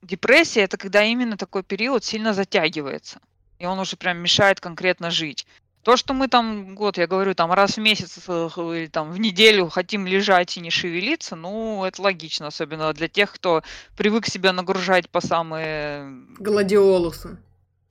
[0.02, 3.20] Депрессия это когда именно такой период сильно затягивается,
[3.60, 5.46] и он уже прям мешает конкретно жить.
[5.84, 9.70] То, что мы там, вот я говорю, там раз в месяц или там в неделю
[9.70, 13.64] хотим лежать и не шевелиться, ну, это логично, особенно для тех, кто
[13.96, 17.38] привык себя нагружать по самые Гладиолусы.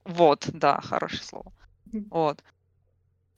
[0.04, 1.52] Вот, да, хорошее слово.
[2.10, 2.42] Вот.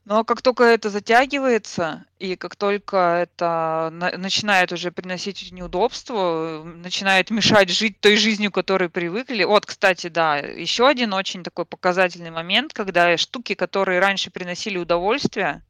[0.05, 7.31] Но как только это затягивается, и как только это на- начинает уже приносить неудобства, начинает
[7.31, 9.45] мешать жить той жизнью, к которой привыкли.
[9.45, 15.62] Вот, кстати, да, еще один очень такой показательный момент, когда штуки, которые раньше приносили удовольствие,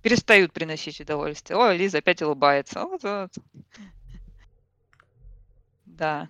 [0.00, 1.58] перестают приносить удовольствие.
[1.58, 2.84] О, Лиза опять улыбается.
[2.84, 3.32] Вот, вот.
[5.86, 6.28] Да.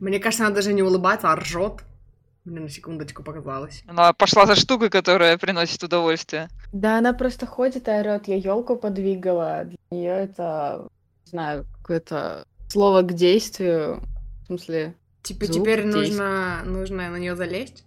[0.00, 1.84] Мне кажется, она даже не улыбается, а ржет.
[2.44, 3.82] Мне на секундочку показалось.
[3.86, 6.48] Она пошла за штукой, которая приносит удовольствие.
[6.72, 9.64] Да, она просто ходит и орет, я елку подвигала.
[9.64, 10.88] Для нее это,
[11.26, 14.02] не знаю, какое-то слово к действию.
[14.42, 17.84] В смысле, Типа Звук теперь нужно, нужно на нее залезть?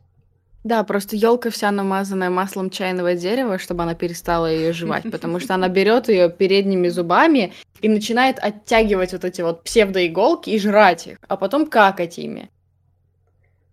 [0.63, 5.55] Да, просто елка вся намазанная маслом чайного дерева, чтобы она перестала ее жевать, потому что
[5.55, 7.51] она берет ее передними зубами
[7.81, 12.49] и начинает оттягивать вот эти вот псевдоиголки и жрать их, а потом какать ими.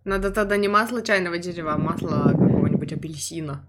[0.04, 3.66] Надо тогда не масло чайного дерева, а масло какого-нибудь апельсина.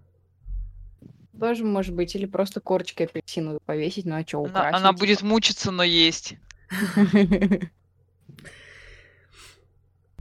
[1.40, 4.76] Тоже может быть, или просто корочкой апельсиновой повесить, ну а что, Она, украсить?
[4.80, 6.36] она будет мучиться, но есть.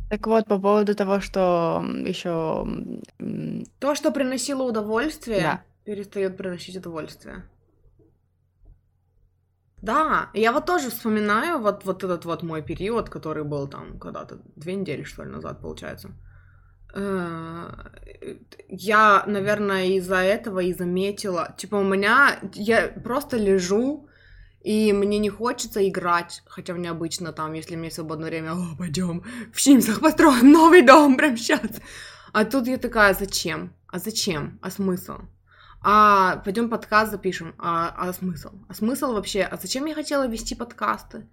[0.08, 2.66] Так вот, по поводу того, что еще...
[3.78, 5.62] То, что приносило удовольствие, Да.
[5.84, 7.44] перестает приносить удовольствие.
[9.82, 14.38] Да, я вот тоже вспоминаю вот, вот этот вот мой период, который был там когда-то
[14.56, 16.10] две недели, что ли, назад, получается.
[16.94, 17.70] Э,
[18.68, 21.54] Я, наверное, из-за этого и заметила.
[21.56, 22.38] Типа, у меня...
[22.54, 24.08] Я просто лежу,
[24.60, 29.22] и мне не хочется играть, хотя мне обычно там, если мне свободное время, о, пойдем
[29.52, 31.60] в Симсах построим новый дом прямо сейчас.
[32.32, 33.72] А тут я такая, зачем?
[33.88, 34.58] А зачем?
[34.62, 35.18] А смысл?
[35.82, 37.54] А пойдем подкаст запишем.
[37.58, 38.50] А, а смысл?
[38.68, 39.42] А смысл вообще?
[39.42, 41.26] А зачем я хотела вести подкасты?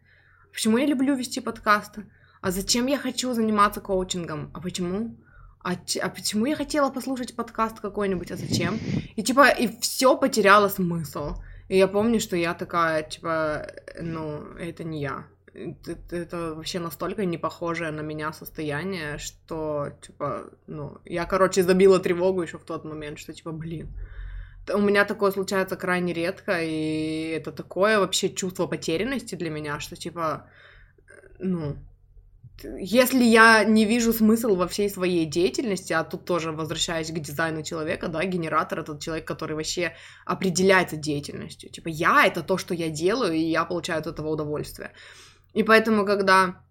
[0.51, 2.05] Почему я люблю вести подкасты?
[2.41, 4.51] А зачем я хочу заниматься коучингом?
[4.53, 5.17] А почему?
[5.59, 8.31] А, а почему я хотела послушать подкаст какой-нибудь?
[8.31, 8.79] А зачем?
[9.17, 11.35] И типа, и все потеряло смысл.
[11.67, 13.67] И я помню, что я такая, типа,
[13.99, 15.27] ну, это не я.
[15.53, 21.99] Это, это вообще настолько не похожее на меня состояние, что, типа, ну, я, короче, забила
[21.99, 23.89] тревогу еще в тот момент, что, типа, блин,
[24.74, 29.95] у меня такое случается крайне редко, и это такое вообще чувство потерянности для меня, что,
[29.95, 30.49] типа,
[31.39, 31.76] ну,
[32.61, 37.20] т- если я не вижу смысл во всей своей деятельности, а тут тоже возвращаясь к
[37.20, 39.93] дизайну человека, да, генератор— это человек, который вообще
[40.26, 41.70] определяется деятельностью.
[41.70, 44.91] Типа, я— это то, что я делаю, и я получаю от этого удовольствие.
[45.53, 46.66] И поэтому, когда,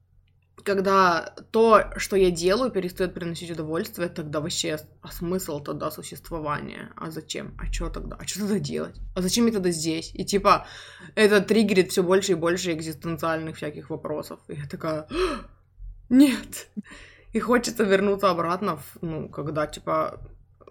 [0.62, 6.90] когда то, что я делаю, перестает приносить удовольствие, тогда вообще, а смысл тогда существования?
[6.96, 7.54] А зачем?
[7.58, 8.16] А что тогда?
[8.18, 8.96] А что тогда делать?
[9.14, 10.10] А зачем я тогда здесь?
[10.14, 10.66] И типа,
[11.14, 14.40] это триггерит все больше и больше экзистенциальных всяких вопросов.
[14.48, 15.06] И я такая, «А,
[16.08, 16.68] нет.
[17.32, 20.20] И хочется вернуться обратно, в, ну, когда, типа,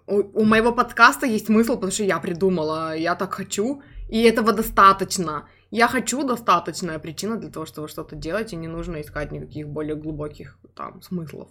[0.06, 4.52] у, у моего подкаста есть смысл, потому что я придумала, я так хочу, и этого
[4.52, 5.48] достаточно.
[5.70, 9.96] Я хочу достаточная причина для того, чтобы что-то делать, и не нужно искать никаких более
[9.96, 11.50] глубоких там смыслов.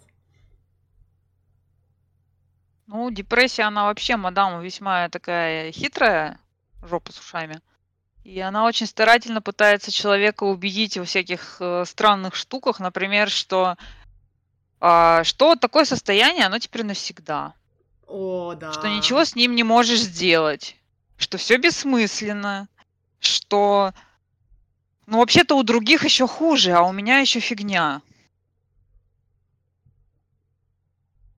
[2.88, 6.39] Ну, депрессия, она вообще, мадам, весьма такая хитрая,
[6.82, 7.61] жопа с ушами.
[8.24, 13.76] И она очень старательно пытается человека убедить во всяких э, странных штуках, например, что
[14.80, 17.53] а, что такое состояние, оно теперь навсегда.
[18.07, 18.72] О, да.
[18.72, 20.76] Что ничего с ним не можешь сделать.
[21.18, 22.68] Что все бессмысленно.
[23.20, 23.93] Что,
[25.07, 28.01] ну, вообще-то у других еще хуже, а у меня еще фигня.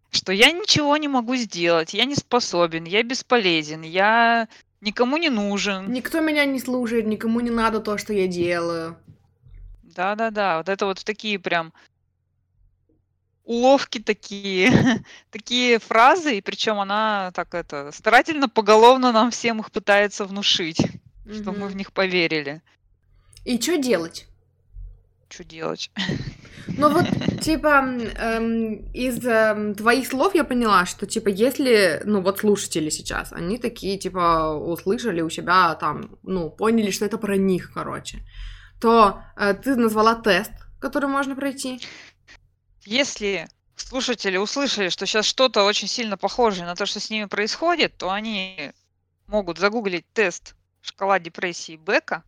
[0.10, 4.48] Что я ничего не могу сделать, я не способен, я бесполезен, я
[4.82, 5.92] никому не нужен.
[5.92, 8.98] Никто меня не слушает, никому не надо то, что я делаю.
[9.84, 11.74] Да-да-да, вот это вот такие прям
[13.44, 14.72] уловки такие,
[15.32, 20.82] такие фразы, и причем она так это старательно поголовно нам всем их пытается внушить,
[21.34, 22.62] что мы в них поверили.
[23.48, 24.28] И что делать?
[25.30, 25.90] Что делать?
[26.68, 27.06] Ну вот,
[27.42, 27.82] типа,
[28.18, 33.58] эм, из эм, твоих слов я поняла, что, типа, если, ну вот слушатели сейчас, они
[33.58, 38.20] такие, типа, услышали у себя там, ну, поняли, что это про них, короче,
[38.82, 41.80] то э, ты назвала тест, который можно пройти.
[42.84, 47.96] Если слушатели услышали, что сейчас что-то очень сильно похожее на то, что с ними происходит,
[47.96, 48.74] то они
[49.26, 52.24] могут загуглить тест шкала депрессии Бека,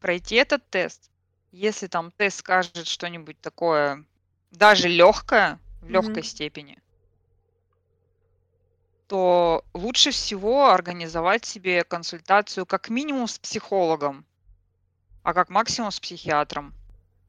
[0.00, 1.10] пройти этот тест.
[1.52, 4.04] Если там тест скажет что-нибудь такое,
[4.50, 5.92] даже легкое, в Мгм.
[5.94, 6.78] легкой степени,
[9.08, 14.24] то лучше всего организовать себе консультацию как минимум с психологом,
[15.22, 16.74] а как максимум с психиатром.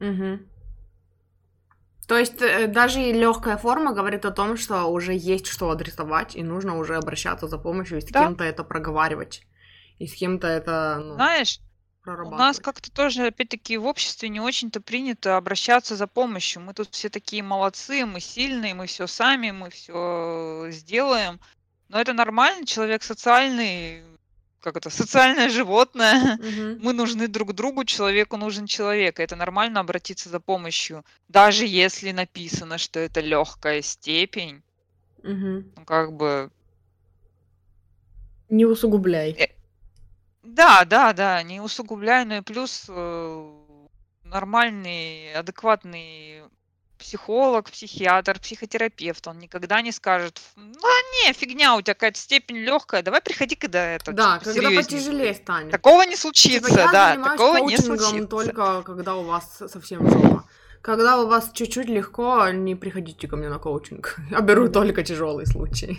[0.00, 0.40] Угу.
[2.08, 6.36] То есть э, даже и легкая форма говорит о том, что уже есть что адресовать,
[6.36, 8.20] и нужно уже обращаться за помощью, и с Да.
[8.20, 9.42] кем-то это проговаривать,
[9.98, 11.58] и с кем-то это ну, Знаешь,
[12.04, 12.58] у нас прорабатывать.
[12.62, 16.62] как-то тоже, опять-таки, в обществе не очень-то принято обращаться за помощью.
[16.62, 21.40] Мы тут все такие молодцы, мы сильные, мы все сами, мы все сделаем.
[21.88, 24.02] Но это нормально, человек социальный,
[24.60, 26.38] как это, социальное животное.
[26.38, 26.80] Мгм.
[26.82, 29.20] Мы нужны друг другу, человеку нужен человек.
[29.20, 31.04] Это нормально обратиться за помощью.
[31.28, 34.62] Даже если написано, что это легкая степень,
[35.22, 36.50] ну как бы
[38.48, 39.36] Не усугубляй.
[40.42, 43.52] Да, да, да, не усугубляй, но и плюс э,
[44.24, 46.42] нормальный, адекватный
[46.98, 50.88] психолог, психиатр, психотерапевт, он никогда не скажет, ну
[51.26, 54.82] не, фигня, у тебя какая-то степень легкая, давай приходи, когда это Да, типа, когда серьезнее
[54.84, 55.42] потяжелее будет».
[55.42, 55.70] станет.
[55.72, 58.26] Такого не Типа, случится, я да, такого не случится.
[58.26, 60.44] только когда у вас совсем жопа.
[60.80, 64.16] Когда у вас чуть-чуть легко, не приходите ко мне на коучинг.
[64.30, 65.98] Я беру только тяжелый случай.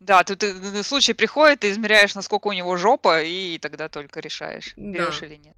[0.00, 4.74] Да, тут э, случай приходит, ты измеряешь, насколько у него жопа, и тогда только решаешь,
[4.76, 4.82] Да.
[4.92, 5.56] берешь или нет.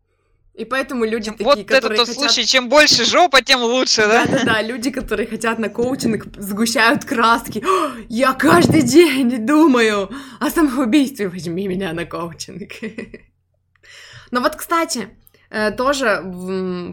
[0.54, 2.20] И поэтому люди такие, вот это которые тот хотят...
[2.32, 4.26] случай, чем больше жопа, тем лучше, да?
[4.26, 7.64] Да-да-да, люди, которые хотят на коучинг, сгущают краски.
[7.64, 10.10] «О, Я каждый день думаю
[10.40, 12.72] о самоубийстве, возьми меня на коучинг.
[14.32, 15.08] Но вот, кстати,
[15.50, 16.22] э, тоже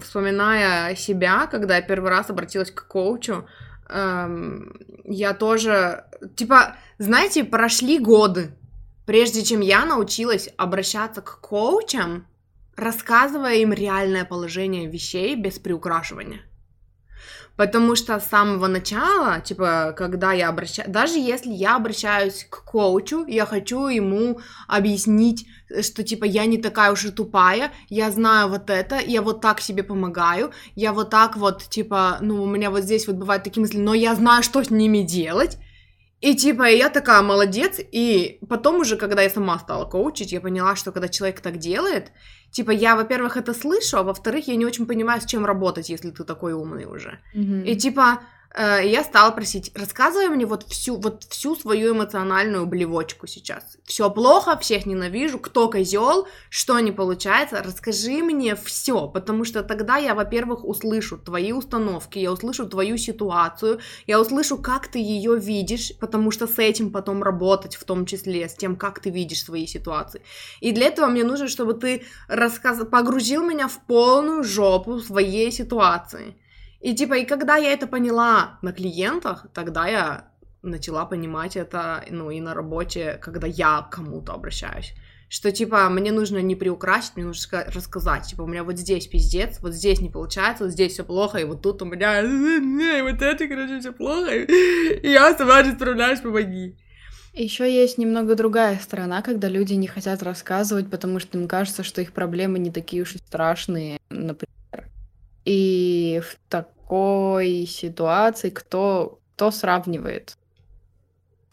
[0.04, 3.48] вспоминая себя, когда я первый раз обратилась к коучу,
[3.90, 6.06] эм, я тоже,
[6.36, 8.52] типа, знаете, прошли годы,
[9.06, 12.28] прежде чем я научилась обращаться к коучам,
[12.76, 16.42] рассказывая им реальное положение вещей без приукрашивания.
[17.58, 23.26] Потому что с самого начала, типа, когда я обращаюсь, даже если я обращаюсь к коучу,
[23.26, 25.48] я хочу ему объяснить,
[25.82, 29.62] что, типа, я не такая уж и тупая, я знаю вот это, я вот так
[29.62, 33.62] себе помогаю, я вот так вот, типа, ну, у меня вот здесь вот бывают такие
[33.62, 35.58] мысли, но я знаю, что с ними делать,
[36.22, 40.76] и типа я такая молодец, и потом уже, когда я сама стала коучить, я поняла,
[40.76, 42.12] что когда человек так делает,
[42.56, 46.12] типа я, во-первых, это слышу, а во-вторых, я не очень понимаю, с чем работать, если
[46.12, 47.20] ты такой умный уже.
[47.34, 47.64] Мгм.
[47.64, 48.20] И типа
[48.56, 53.78] э, я стала просить, рассказывай мне вот всю, вот всю свою эмоциональную блевочку сейчас.
[53.84, 59.98] Все плохо, всех ненавижу, кто козел, что не получается, расскажи мне все, потому что тогда
[59.98, 65.92] я, во-первых, услышу твои установки, я услышу твою ситуацию, я услышу, как ты ее видишь,
[66.00, 69.68] потому что с этим потом работать, в том числе, с тем, как ты видишь свои
[69.68, 70.22] ситуации.
[70.62, 72.80] И для этого мне нужно, чтобы ты рассказ...
[72.90, 76.36] погрузил меня в полную жопу своей ситуации.
[76.86, 80.28] И типа, и когда я это поняла на клиентах, тогда я
[80.62, 84.94] начала понимать это, ну, и на работе, когда я к кому-то обращаюсь.
[85.28, 88.28] Что, типа, мне нужно не приукрасить, мне нужно ска- рассказать.
[88.28, 91.44] Типа, у меня вот здесь пиздец, вот здесь не получается, вот здесь все плохо, и
[91.44, 96.20] вот тут у меня «Э, вот это, короче, все плохо, и я сама не справляюсь,
[96.20, 96.78] помоги.
[97.34, 102.02] Еще есть немного другая сторона, когда люди не хотят рассказывать, потому что им кажется, что
[102.02, 104.56] их проблемы не такие уж и страшные, например.
[105.46, 106.38] И в
[106.86, 110.38] такой ситуации кто, кто сравнивает?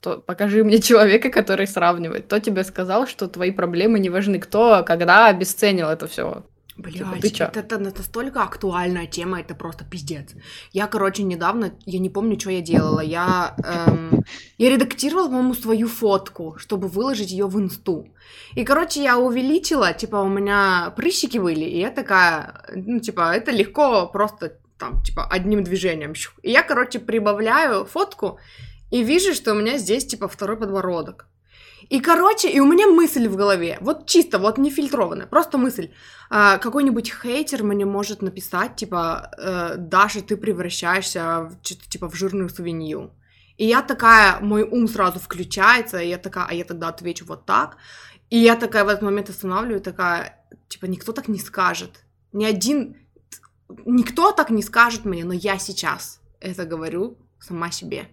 [0.01, 2.27] Кто- покажи мне человека, который сравнивает.
[2.27, 4.39] Кто тебе сказал, что твои проблемы не важны?
[4.39, 6.43] Кто, когда обесценил это все?
[6.77, 7.45] Блядь, Типа, чё?
[7.45, 10.31] это, это настолько актуальная тема, это просто пиздец.
[10.73, 13.01] Я, короче, недавно, я не помню, что я делала.
[13.01, 14.25] Я, эм,
[14.59, 18.09] я редактировала, по-моему, свою фотку, чтобы выложить ее в инсту.
[18.57, 23.51] И, короче, я увеличила, типа, у меня прыщики были, и я такая, ну, типа, это
[23.51, 26.15] легко просто там, типа, одним движением.
[26.43, 28.39] И я, короче, прибавляю фотку,
[28.91, 31.27] и вижу, что у меня здесь, типа, второй подбородок.
[31.91, 35.89] И, короче, и у меня мысль в голове, вот чисто, вот не фильтрованная, просто мысль.
[36.31, 42.49] А, какой-нибудь хейтер мне может написать, типа, э, Даша, ты превращаешься в, типа, в жирную
[42.49, 43.11] свинью.
[43.59, 47.47] И я такая, мой ум сразу включается, и я такая, а я тогда отвечу вот
[47.47, 47.77] так.
[48.31, 52.05] И я такая в этот момент останавливаю, такая, типа, никто так не скажет.
[52.33, 52.97] Ни один,
[53.85, 58.09] никто так не скажет мне, но я сейчас это говорю сама себе.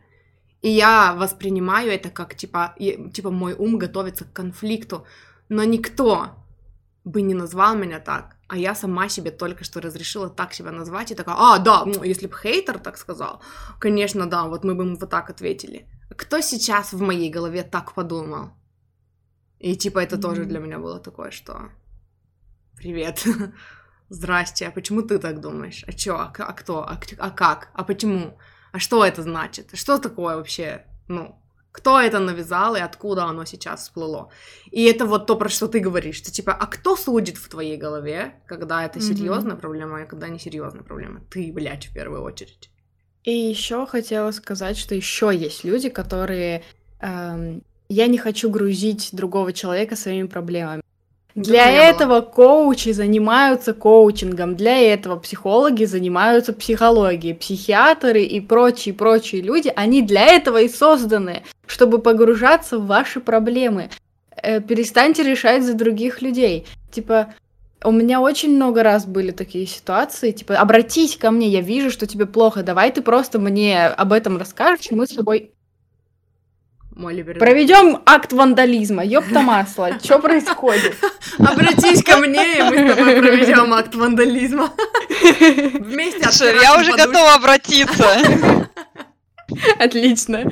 [0.61, 5.05] И я воспринимаю это как, типа, типа, мой ум готовится к конфликту.
[5.47, 6.35] Но никто
[7.05, 11.11] бы не назвал меня так, а я сама себе только что разрешила так себя назвать,
[11.11, 13.41] и такая, а, да, ну, если бы хейтер так сказал,
[13.79, 15.87] конечно, да, вот мы бы ему вот так ответили.
[16.09, 18.51] Кто сейчас в моей голове так подумал?
[19.59, 20.49] И, типа, это тоже Мгм.
[20.49, 21.69] для меня было такое, что...
[22.75, 23.25] Привет.
[24.09, 25.83] Здрасте, а почему ты так думаешь?
[25.87, 26.15] А чё?
[26.15, 26.83] А, а кто?
[26.83, 27.69] А, а как?
[27.73, 28.37] А почему?
[28.71, 29.69] А что это значит?
[29.73, 30.85] Что такое вообще?
[31.07, 31.39] Ну,
[31.71, 34.31] Кто это навязал и откуда оно сейчас всплыло?
[34.71, 37.77] И это вот то, про что ты говоришь, что типа, а кто судит в твоей
[37.77, 39.59] голове, когда это серьезная mm-hmm.
[39.59, 41.21] проблема, и когда не серьезная проблема?
[41.29, 42.71] Ты, блядь, в первую очередь.
[43.23, 46.63] И еще хотела сказать, что еще есть люди, которые
[47.01, 50.81] эм, я не хочу грузить другого человека своими проблемами.
[51.39, 60.01] Для этого коучи занимаются коучингом, для этого психологи занимаются психологией, психиатры и прочие-прочие люди, они
[60.01, 63.89] для этого и созданы, чтобы погружаться в ваши проблемы.
[64.35, 66.67] Э, перестаньте решать за других людей.
[66.91, 67.33] Типа,
[67.85, 72.05] у меня очень много раз были такие ситуации, типа, обратись ко мне, я вижу, что
[72.05, 75.53] тебе плохо, давай ты просто мне об этом расскажешь, и мы с тобой
[76.99, 80.95] Проведем акт вандализма, ёпта масло, что происходит?
[81.37, 84.71] Обратись ко мне, и мы с тобой проведем акт вандализма.
[85.79, 86.27] Вместе
[86.61, 88.05] Я уже готова обратиться.
[89.79, 90.43] Отлично.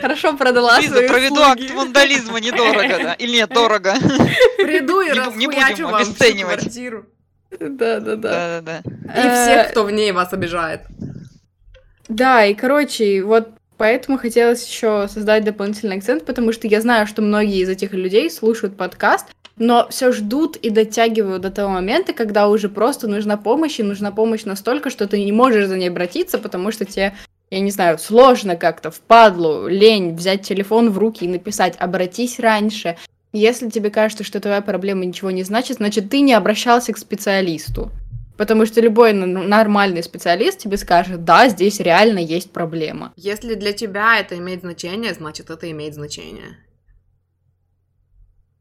[0.00, 1.64] Хорошо продала Лиза, свои проведу услуги.
[1.66, 3.12] акт вандализма недорого, да?
[3.14, 3.94] Или нет, дорого.
[4.56, 7.06] Приду и не, расхуячу вам всю квартиру.
[7.60, 8.60] Да, да, да.
[8.60, 10.80] да, да, И всех, кто в ней вас обижает.
[12.08, 17.22] Да, и короче, вот поэтому хотелось еще создать дополнительный акцент, потому что я знаю, что
[17.22, 22.48] многие из этих людей слушают подкаст, но все ждут и дотягивают до того момента, когда
[22.48, 26.38] уже просто нужна помощь, и нужна помощь настолько, что ты не можешь за ней обратиться,
[26.38, 27.14] потому что тебе
[27.50, 32.96] я не знаю, сложно как-то, впадлу, лень взять телефон в руки и написать «обратись раньше».
[33.32, 37.90] Если тебе кажется, что твоя проблема ничего не значит, значит, ты не обращался к специалисту.
[38.36, 43.12] Потому что любой нормальный специалист тебе скажет, да, здесь реально есть проблема.
[43.16, 46.58] Если для тебя это имеет значение, значит, это имеет значение.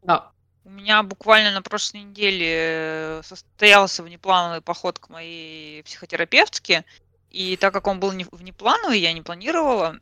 [0.04, 0.32] Да.
[0.66, 6.86] У меня буквально на прошлой неделе э, состоялся внеплановый поход к моей психотерапевтке,
[7.32, 10.00] и так как он был не, внеплановый, я не планировала,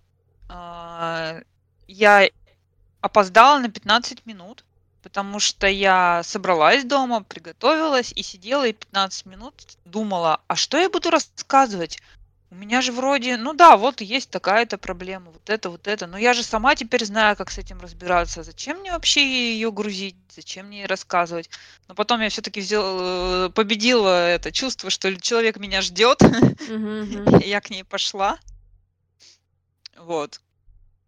[0.50, 1.42] э,
[1.88, 2.30] я
[3.00, 4.64] опоздала на 15 минут,
[5.02, 9.54] потому что я собралась дома, приготовилась и сидела и 15 минут
[9.86, 12.00] думала, а что я буду рассказывать?
[12.52, 16.06] У меня же вроде, ну да, вот есть такая-то проблема, вот это, вот это.
[16.06, 18.44] Но я же сама теперь знаю, как с этим разбираться.
[18.44, 20.18] Зачем мне вообще ее грузить?
[20.36, 21.50] Зачем мне рассказывать?
[21.88, 26.22] Но потом я все-таки взял, э, победила это чувство, что человек меня ждет.
[27.46, 28.38] Я к ней пошла.
[29.98, 30.42] Вот.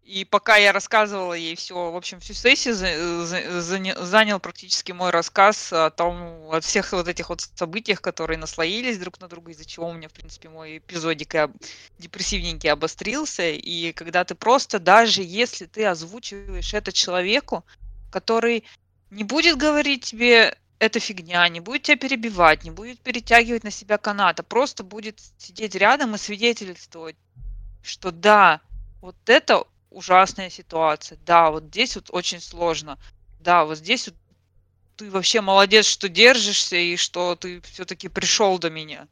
[0.04, 5.88] И пока я рассказывала ей все, в общем, всю сессию занял практически мой рассказ о
[5.88, 9.94] том, о всех вот этих вот событиях, которые наслоились друг на друга, из-за чего у
[9.94, 11.34] меня, в принципе, мой эпизодик
[11.98, 13.48] депрессивненький обострился.
[13.48, 17.64] И когда ты просто, даже если ты озвучиваешь это человеку,
[18.12, 18.64] который
[19.10, 23.96] не будет говорить тебе это фигня, не будет тебя перебивать, не будет перетягивать на себя
[23.96, 27.16] канат, а просто будет сидеть рядом и свидетельствовать,
[27.82, 28.60] что да,
[29.00, 29.64] вот это
[29.94, 31.18] ужасная ситуация.
[31.24, 32.98] Да, вот здесь вот очень сложно.
[33.40, 34.16] Да, вот здесь вот
[34.96, 39.08] ты вообще молодец, что держишься и что ты все-таки пришел до меня.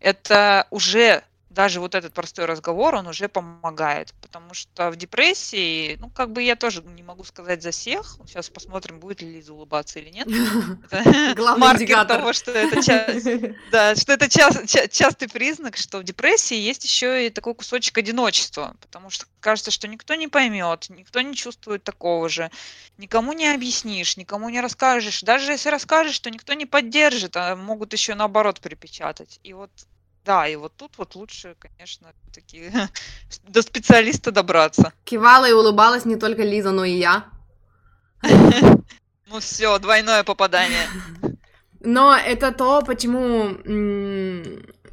[0.00, 1.24] Это уже
[1.56, 6.42] даже вот этот простой разговор, он уже помогает, потому что в депрессии, ну, как бы
[6.42, 10.28] я тоже не могу сказать за всех, сейчас посмотрим, будет ли Лиза улыбаться или нет.
[11.34, 12.82] Главный индикатор того, что это,
[13.96, 19.24] что это частый признак, что в депрессии есть еще и такой кусочек одиночества, потому что
[19.40, 22.50] кажется, что никто не поймет, никто не чувствует такого же,
[22.98, 27.94] никому не объяснишь, никому не расскажешь, даже если расскажешь, то никто не поддержит, а могут
[27.94, 29.40] еще наоборот припечатать.
[29.42, 29.70] И вот
[30.26, 32.72] да, и вот тут вот лучше, конечно, такие
[33.48, 34.92] до специалиста добраться.
[35.04, 37.24] Кивала и улыбалась не только Лиза, но и я.
[39.28, 40.86] Ну все, двойное попадание.
[41.80, 43.58] Но это то, почему,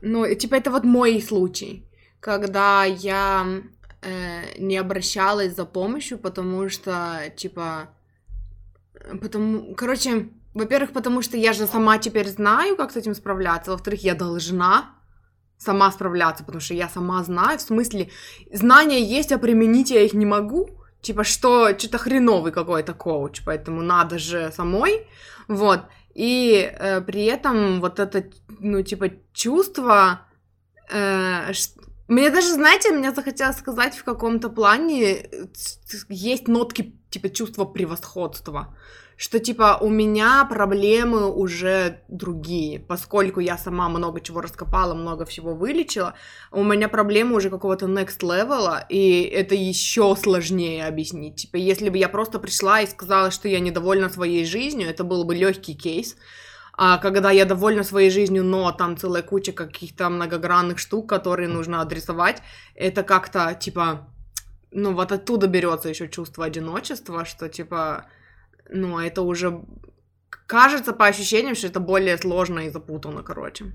[0.01, 1.87] ну, типа, это вот мой случай,
[2.19, 3.45] когда я
[4.01, 7.89] э, не обращалась за помощью, потому что, типа,
[9.21, 14.03] потому, короче, во-первых, потому что я же сама теперь знаю, как с этим справляться, во-вторых,
[14.03, 14.95] я должна,
[15.63, 18.09] сама справляться, потому что я сама знаю, в смысле,
[18.51, 20.69] знания есть, а применить я их не могу,
[21.01, 25.07] типа, что, что-то хреновый какой-то коуч, поэтому надо же самой,
[25.47, 25.81] вот,
[26.13, 28.23] и э, при этом вот это,
[28.59, 30.21] ну, типа, чувство,
[30.91, 31.51] э,
[32.07, 35.45] мне даже, знаете, мне захотелось сказать в каком-то плане, э,
[36.09, 38.75] есть нотки, типа, чувства превосходства,
[39.17, 45.53] что типа у меня проблемы уже другие, поскольку я сама много чего раскопала, много всего
[45.53, 46.13] вылечила,
[46.51, 51.35] у меня проблемы уже какого-то next level, и это еще сложнее объяснить.
[51.35, 55.23] Типа, если бы я просто пришла и сказала, что я недовольна своей жизнью, это был
[55.23, 56.15] бы легкий кейс.
[56.75, 61.81] А когда я довольна своей жизнью, но там целая куча каких-то многогранных штук, которые нужно
[61.81, 62.41] адресовать,
[62.73, 64.07] это как-то, типа,
[64.71, 68.07] ну, вот оттуда берется еще чувство одиночества, что, типа,
[68.69, 69.63] ну, это уже
[70.47, 73.71] кажется по ощущениям, что это более сложно и запутанно, короче.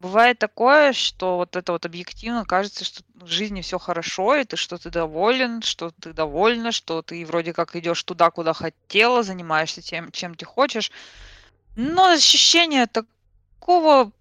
[0.00, 4.56] Бывает такое, что вот это вот объективно кажется, что в жизни все хорошо, и ты
[4.56, 9.82] что ты доволен, что ты довольна, что ты вроде как идешь туда, куда хотела, занимаешься
[9.82, 10.90] тем, чем ты хочешь.
[11.76, 14.12] Но ощущение такого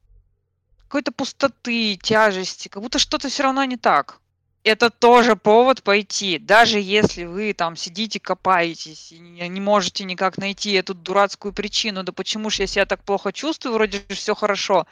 [0.90, 4.20] какой-то пустоты, тяжести, как будто что-то все равно не так.
[4.64, 10.74] Это тоже повод пойти, даже если вы там сидите, копаетесь и не, можете никак найти
[10.74, 14.86] эту дурацкую причину, да почему же я себя так плохо чувствую, вроде же все хорошо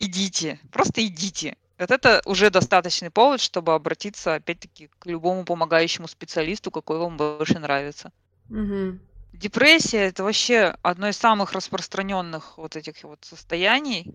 [0.00, 1.56] идите, просто идите.
[1.78, 7.60] Вот это уже достаточный повод, чтобы обратиться, опять-таки, к любому помогающему специалисту, какой вам больше
[7.60, 8.10] нравится.
[8.50, 8.98] Угу.
[9.34, 14.12] Депрессия это вообще одно из самых распространенных вот этих вот состояний,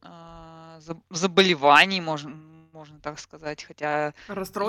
[0.00, 0.80] а,
[1.10, 2.34] заболеваний, можно,
[2.82, 4.12] можно так сказать, хотя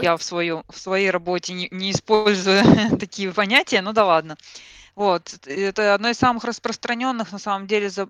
[0.04, 2.62] я в, свою, в своей работе не, не использую
[3.00, 4.38] такие понятия, ну да ладно.
[4.94, 8.08] Вот, это одно из самых распространенных, на самом деле, за,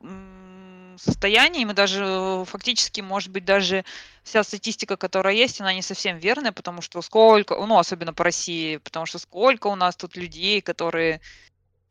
[0.98, 1.64] состоянии.
[1.64, 3.86] Мы даже э, фактически, может быть, даже
[4.24, 8.78] вся статистика, которая есть, она не совсем верная, потому что сколько, ну, особенно по России,
[8.78, 11.22] потому что сколько у нас тут людей, которые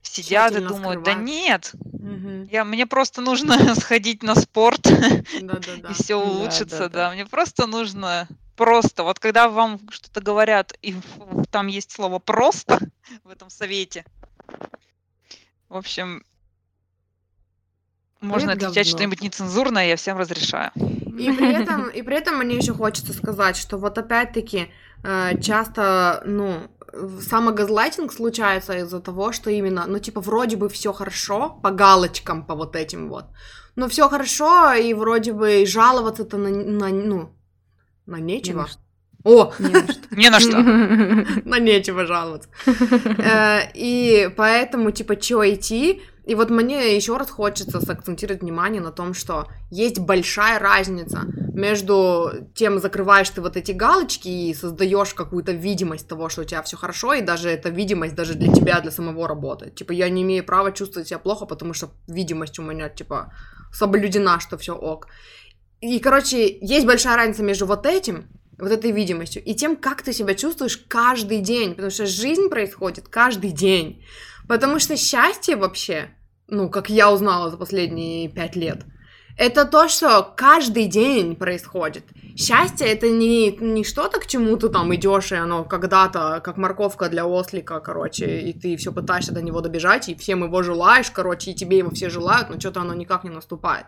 [0.03, 2.49] сидят и думают, да нет, угу.
[2.51, 4.83] я, мне просто нужно сходить на спорт,
[5.41, 5.89] да, да, да.
[5.91, 7.13] и все улучшится, да.
[7.13, 10.95] Мне просто нужно просто, вот когда вам что-то говорят, и
[11.51, 12.79] там есть слово просто
[13.25, 14.05] в этом совете,
[15.69, 16.25] в общем,
[18.21, 20.71] можно это отвечать что-нибудь нецензурное, я всем разрешаю.
[20.77, 24.71] И при этом, и при этом мне еще хочется сказать, что вот опять-таки
[25.03, 26.71] э, часто, ну,
[27.21, 32.55] самогазлайтинг случается из-за того, что именно, ну, типа, вроде бы все хорошо, по галочкам, по
[32.55, 33.25] вот этим вот.
[33.77, 37.31] Но все хорошо, и вроде бы жаловаться-то на, на, ну,
[38.07, 38.69] на нечего.
[39.25, 39.53] О!
[40.11, 40.59] Не на что.
[41.45, 42.49] На нечего жаловаться.
[42.67, 46.03] Э, и поэтому, типа, чё идти?
[46.25, 52.31] И вот мне еще раз хочется сакцентировать внимание на том, что есть большая разница между
[52.55, 56.77] тем, закрываешь ты вот эти галочки и создаешь какую-то видимость того, что у тебя все
[56.77, 59.75] хорошо, и даже эта видимость даже для тебя, для самого работает.
[59.75, 63.33] Типа, я не имею права чувствовать себя плохо, потому что видимость у меня, типа,
[63.73, 65.09] соблюдена, что все ок.
[65.81, 70.13] И, короче, есть большая разница между вот этим, вот этой видимостью, и тем, как ты
[70.13, 74.05] себя чувствуешь каждый день, потому что жизнь происходит каждый день.
[74.49, 76.11] Потому что счастье вообще,
[76.49, 78.85] ну, как я узнала за последние пять лет,
[79.37, 82.05] это то, что каждый день происходит.
[82.37, 87.09] Счастье это не, не что-то, к чему ты там идешь, и оно когда-то, как морковка
[87.09, 91.51] для ослика, короче, и ты все пытаешься до него добежать, и всем его желаешь, короче,
[91.51, 93.87] и тебе его все желают, но что-то оно никак не наступает.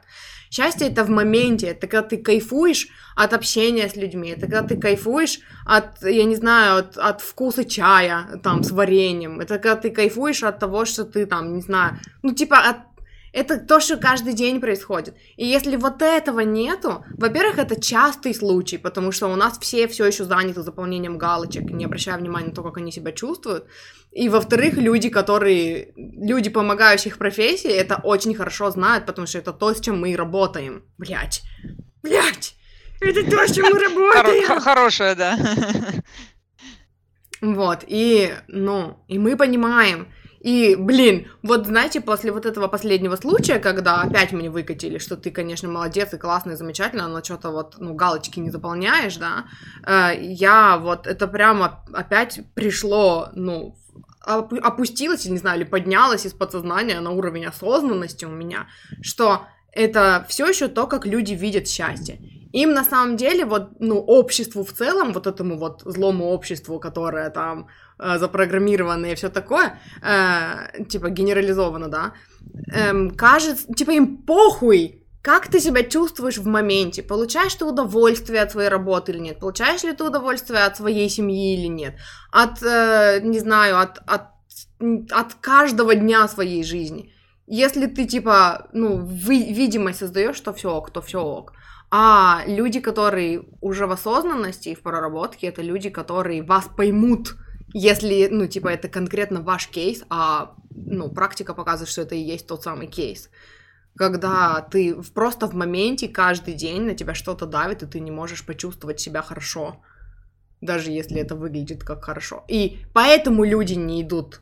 [0.51, 4.77] Счастье это в моменте, это когда ты кайфуешь от общения с людьми, это когда ты
[4.77, 9.91] кайфуешь от, я не знаю, от, от вкуса чая, там, с вареньем, это когда ты
[9.91, 12.94] кайфуешь от того, что ты там, не знаю, ну, типа, от
[13.35, 15.17] это то, что каждый день происходит.
[15.37, 20.07] И если вот этого нету, во-первых, это частый случай, потому что у нас все все
[20.07, 23.67] еще заняты заполнением галочек, не обращая внимания на то, как они себя чувствуют.
[24.13, 29.75] И во-вторых, люди, которые, люди, помогающих профессии, это очень хорошо знают, потому что это то,
[29.75, 30.85] с чем мы работаем.
[30.97, 31.43] Блять,
[32.03, 32.55] блять,
[33.01, 34.61] это то, с чем мы работаем.
[34.61, 35.37] Хорошая, да.
[37.41, 40.07] Вот, и, ну, и мы понимаем,
[40.45, 45.31] и, блин, вот знаете, после вот этого последнего случая, когда опять мне выкатили, что ты,
[45.31, 49.47] конечно, молодец и классный, и замечательно, но что-то вот, ну, галочки не заполняешь, да,
[49.87, 53.75] э, я вот, это прямо опять пришло, ну,
[54.21, 58.67] опустилось, не знаю, или поднялось из подсознания на уровень осознанности у меня,
[59.01, 62.21] что это все еще то, как люди видят счастье.
[62.55, 67.31] Им на самом деле, вот, ну, обществу в целом, вот этому вот злому обществу, которое
[67.31, 67.67] там
[67.99, 72.13] э, запрограммировано и все такое, э, типа генерализовано, да,
[72.73, 77.03] э, кажется, типа им похуй, как ты себя чувствуешь в моменте?
[77.03, 79.41] Получаешь ты удовольствие от своей работы или нет?
[79.41, 81.95] Получаешь ли ты удовольствие от своей семьи или нет?
[82.31, 84.23] От, э, не знаю, от, от,
[85.11, 87.11] от каждого дня своей жизни.
[87.49, 91.53] Если ты, типа, ну, вы, видимость создаешь, что все ок, то все ок.
[91.97, 97.37] А люди, которые уже в осознанности и в проработке, это люди, которые вас поймут,
[97.73, 102.49] если, ну, типа, это конкретно ваш кейс, а, ну, практика показывает, что это и есть
[102.49, 103.31] тот самый кейс.
[103.97, 108.45] Когда ты просто в моменте каждый день на тебя что-то давит, и ты не можешь
[108.45, 109.77] почувствовать себя хорошо,
[110.61, 112.45] даже если это выглядит как хорошо.
[112.49, 114.41] И поэтому люди не идут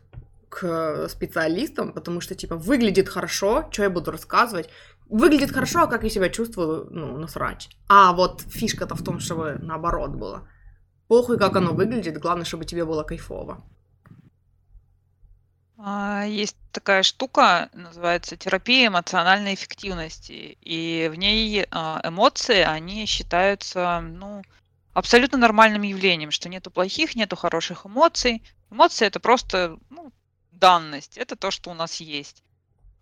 [0.49, 4.69] к специалистам, потому что, типа, выглядит хорошо, что я буду рассказывать,
[5.09, 7.69] выглядит хорошо, а как я себя чувствую, ну, насрать.
[7.89, 10.49] А вот фишка-то в том, чтобы наоборот было.
[11.09, 13.63] похуй, как оно выглядит, главное, чтобы тебе было кайфово.
[15.77, 24.01] А, есть такая штука, называется терапия эмоциональной эффективности, и в ней а, эмоции, они считаются,
[24.01, 24.43] ну,
[24.93, 28.43] абсолютно нормальным явлением, что нету плохих, нету хороших эмоций.
[28.71, 30.13] Эмоции это просто ну,
[30.53, 32.43] данность, это то, что у нас есть.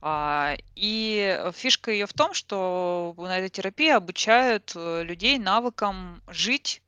[0.03, 6.83] А, и фишка ее в том, что на этой терапии обучают э, людей навыкам жить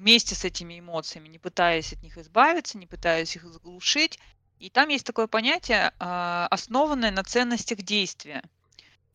[0.00, 4.20] вместе с этими эмоциями, не пытаясь от них избавиться, не пытаясь их заглушить.
[4.60, 8.42] И там есть такое понятие, а, основанное на ценностях действия.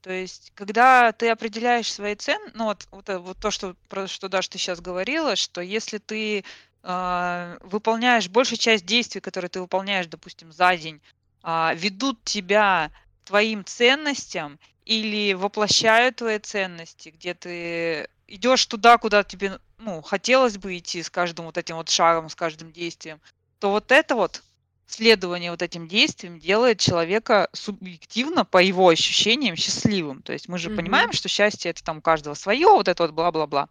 [0.02, 4.08] То есть, когда ты определяешь свои цены, ну вот, вот, э, вот то, что, про
[4.08, 6.44] что Даша ты сейчас говорила, что если ты
[6.84, 11.02] выполняешь большую часть действий, которые ты выполняешь, допустим, за день,
[11.46, 12.92] ведут тебя
[13.24, 20.58] к твоим ценностям или воплощают твои ценности, где ты идешь туда, куда тебе ну, хотелось
[20.58, 23.20] бы идти с каждым вот этим вот шагом, с каждым действием,
[23.60, 24.42] то вот это вот
[24.88, 30.22] следование вот этим действиям делает человека субъективно, по его ощущениям, счастливым.
[30.22, 30.76] То есть мы же mm-hmm.
[30.76, 33.70] понимаем, что счастье это там у каждого свое, вот это вот бла-бла-бла.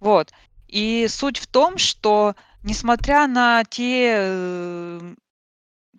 [0.00, 0.32] Вот.
[0.68, 5.00] И суть в том, что несмотря на те...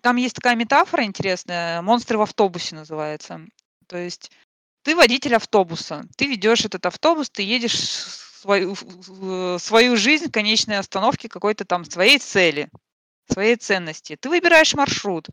[0.02, 3.40] Э, там есть такая метафора интересная, монстры в автобусе называется.
[3.86, 4.30] То есть
[4.82, 8.74] ты водитель автобуса, ты ведешь этот автобус, ты едешь свою,
[9.58, 12.68] свою жизнь в конечной остановке какой-то там своей цели,
[13.30, 14.16] своей ценности.
[14.20, 15.28] Ты выбираешь маршрут.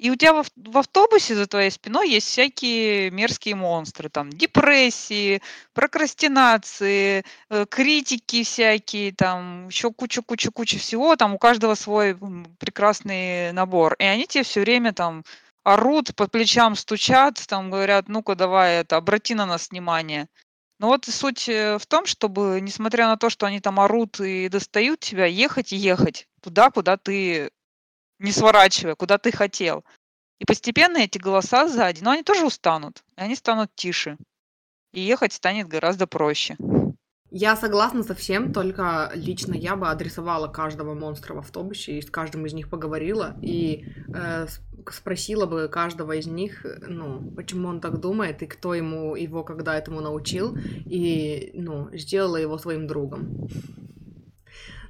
[0.00, 5.42] И у тебя в, в автобусе за твоей спиной есть всякие мерзкие монстры, там депрессии,
[5.74, 12.16] прокрастинации, э, критики всякие, там еще куча-куча-куча всего, там у каждого свой
[12.58, 13.92] прекрасный набор.
[13.98, 15.22] И они тебе все время там
[15.64, 20.28] орут, по плечам стучат, там говорят, ну-ка давай это, обрати на нас внимание.
[20.78, 24.48] Но вот суть э, в том, чтобы, несмотря на то, что они там орут и
[24.48, 27.50] достают тебя, ехать и ехать туда, куда ты
[28.20, 29.84] не сворачивая, куда ты хотел.
[30.38, 34.16] И постепенно эти голоса сзади, но они тоже устанут, и они станут тише.
[34.92, 36.56] И ехать станет гораздо проще.
[37.32, 42.10] Я согласна со всем, только лично я бы адресовала каждого монстра в автобусе и с
[42.10, 44.48] каждым из них поговорила и э,
[44.90, 49.78] спросила бы каждого из них, ну, почему он так думает и кто ему его когда
[49.78, 53.48] этому научил, и, ну, сделала его своим другом.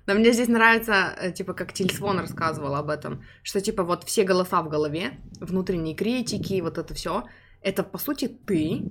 [0.06, 4.24] Но мне здесь нравится, э, типа, как Тильсвон рассказывал об этом, что, типа, вот все
[4.24, 7.24] голоса в голове, внутренние критики, вот это все,
[7.62, 8.82] это, по сути, ты,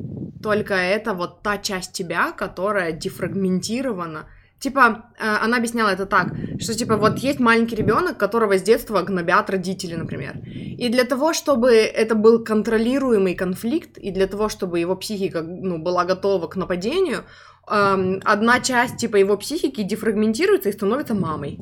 [0.42, 4.28] только это вот та часть тебя, которая дефрагментирована.
[4.60, 9.02] Типа, э, она объясняла это так, что, типа, вот есть маленький ребенок, которого с детства
[9.02, 10.38] гнобят родители, например.
[10.46, 15.78] И для того, чтобы это был контролируемый конфликт, и для того, чтобы его психика, ну,
[15.78, 17.24] была готова к нападению,
[17.70, 21.60] эм, одна часть, типа, его психики дефрагментируется и становится мамой.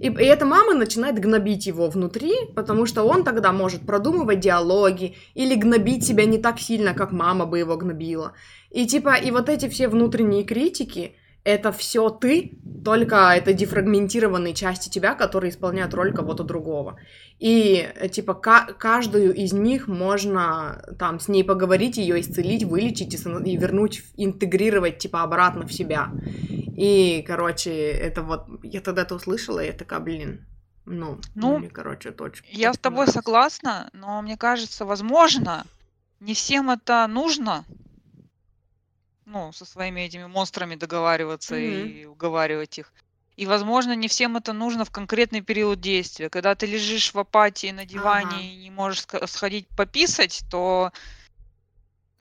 [0.00, 5.16] И, и эта мама начинает гнобить его внутри, потому что он тогда может продумывать диалоги
[5.34, 8.32] или гнобить себя не так сильно, как мама бы его гнобила.
[8.70, 14.88] И типа, и вот эти все внутренние критики, это все ты, только это дефрагментированные части
[14.88, 16.98] тебя, которые исполняют роль кого-то другого.
[17.38, 23.50] И, э, типа, каждую из них можно там с ней поговорить, ее исцелить, вылечить и,
[23.50, 26.10] и вернуть, интегрировать, типа, обратно в себя.
[26.76, 30.46] И, короче, это вот, я тогда это услышала, и я такая, блин,
[30.86, 32.46] ну, ну мне, короче, точно.
[32.50, 35.64] Я с тобой согласна, но мне кажется, возможно,
[36.20, 37.64] не всем это нужно,
[39.26, 41.88] ну, со своими этими монстрами договариваться mm-hmm.
[41.88, 42.92] и уговаривать их.
[43.36, 46.30] И, возможно, не всем это нужно в конкретный период действия.
[46.30, 48.40] Когда ты лежишь в апатии на диване ага.
[48.40, 50.92] и не можешь сходить пописать, то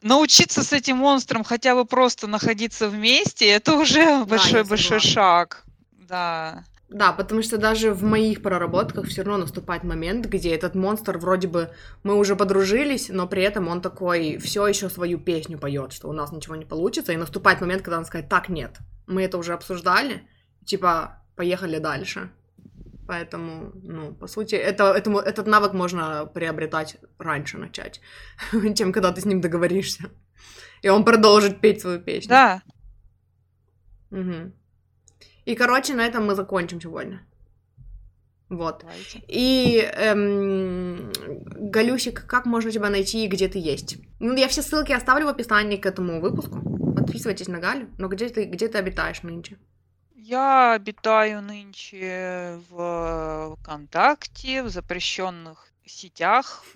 [0.01, 5.65] научиться с этим монстром хотя бы просто находиться вместе, это уже большой-большой да, шаг.
[5.91, 6.63] Да.
[6.93, 11.47] Да, потому что даже в моих проработках все равно наступает момент, где этот монстр вроде
[11.47, 11.71] бы
[12.03, 16.13] мы уже подружились, но при этом он такой все еще свою песню поет, что у
[16.13, 18.77] нас ничего не получится, и наступает момент, когда он скажет, так нет,
[19.07, 20.21] мы это уже обсуждали,
[20.65, 22.29] типа поехали дальше.
[23.07, 28.01] Поэтому, ну, по сути, это, этому, этот навык можно приобретать раньше начать,
[28.75, 30.11] чем когда ты с ним договоришься.
[30.83, 32.29] И он продолжит петь свою песню.
[32.29, 32.61] Да.
[34.11, 34.53] Угу.
[35.45, 37.25] И, короче, на этом мы закончим сегодня.
[38.49, 38.81] Вот.
[38.81, 39.21] Давайте.
[39.27, 41.11] И, эм,
[41.71, 43.97] Галюсик, как можно тебя найти и где ты есть?
[44.19, 46.61] Ну, я все ссылки оставлю в описании к этому выпуску.
[46.95, 47.89] Подписывайтесь на Галю.
[47.97, 49.57] Но где ты, где ты обитаешь нынче?
[50.15, 56.63] Я обитаю нынче в ВКонтакте, в запрещенных сетях.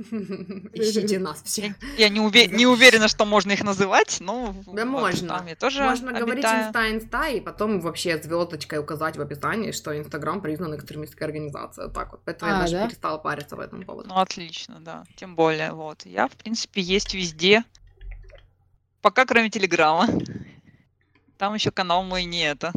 [0.74, 1.76] Ищите нас все.
[1.98, 5.28] Я не, уве- не уверена, что можно их называть, но Да вот можно.
[5.38, 6.68] там я тоже Можно говорить обитаю.
[6.68, 11.92] инста инста и потом вообще звездочкой указать в описании, что Инстаграм признан экстремистской организацией.
[11.92, 12.22] Так вот.
[12.26, 12.88] Поэтому я А, даже да?
[12.88, 14.08] перестала париться в этом поводу.
[14.10, 15.04] Ну, отлично, да.
[15.16, 16.06] Тем более, вот.
[16.06, 17.64] Я, в принципе, есть везде.
[19.02, 20.08] Пока кроме Телеграма.
[21.38, 22.72] Там еще канал мой не это.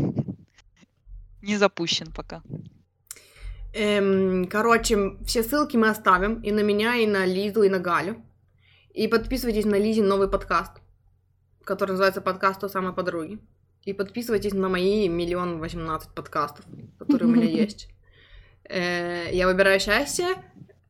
[1.42, 2.42] Не запущен пока.
[3.72, 8.22] Эм, короче, все ссылки мы оставим и на меня, и на Лизу, и на Галю.
[8.92, 10.72] И подписывайтесь на Лизин новый подкаст,
[11.64, 13.38] который называется «Подкаст той самой подруги».
[13.84, 16.64] И подписывайтесь на мои миллион восемнадцать подкастов,
[16.98, 17.88] которые у меня есть.
[18.68, 20.26] Э, Я выбираю счастье,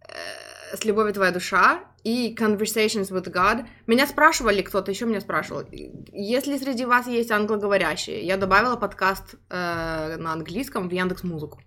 [0.09, 3.67] э, с любовью твоя душа и Conversations with God.
[3.87, 10.17] Меня спрашивали, кто-то еще меня спрашивал, если среди вас есть англоговорящие, я добавила подкаст э,
[10.17, 11.61] на английском в Яндекс Музыку.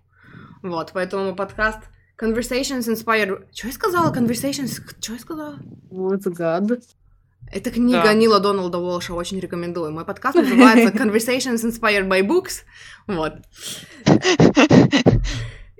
[0.64, 1.80] Вот, поэтому подкаст
[2.18, 3.48] Conversations Inspired...
[3.52, 4.10] Что я сказала?
[4.14, 4.80] Conversations...
[4.98, 5.58] Что я сказала?
[5.90, 6.80] Вот гад.
[7.52, 8.14] Это книга Да.
[8.14, 9.92] Нила Доналда Уолша, очень рекомендую.
[9.92, 12.62] Мой подкаст называется Conversations Inspired by Books.
[13.06, 13.34] Вот.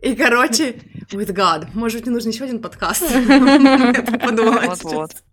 [0.02, 0.82] И, короче,
[1.12, 1.68] with God.
[1.72, 3.00] Может быть, мне нужен еще один подкаст?
[4.20, 5.24] Подумала сейчас.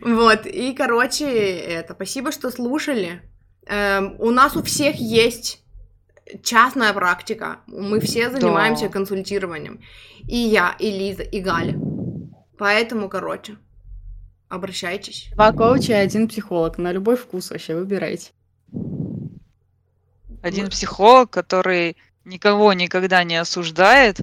[0.00, 3.20] Вот, и, короче, это, спасибо, что слушали.
[3.66, 5.61] Эм, у нас у всех есть
[6.42, 7.58] частная практика.
[7.66, 8.92] Мы все занимаемся Да.
[8.92, 9.80] консультированием.
[10.28, 11.78] И я, и Лиза, и Галя.
[12.58, 13.56] Поэтому, короче,
[14.48, 15.28] обращайтесь.
[15.34, 16.78] Два коуча и один психолог.
[16.78, 18.30] На любой вкус вообще выбирайте.
[20.42, 24.20] Один психолог, который никого никогда не осуждает.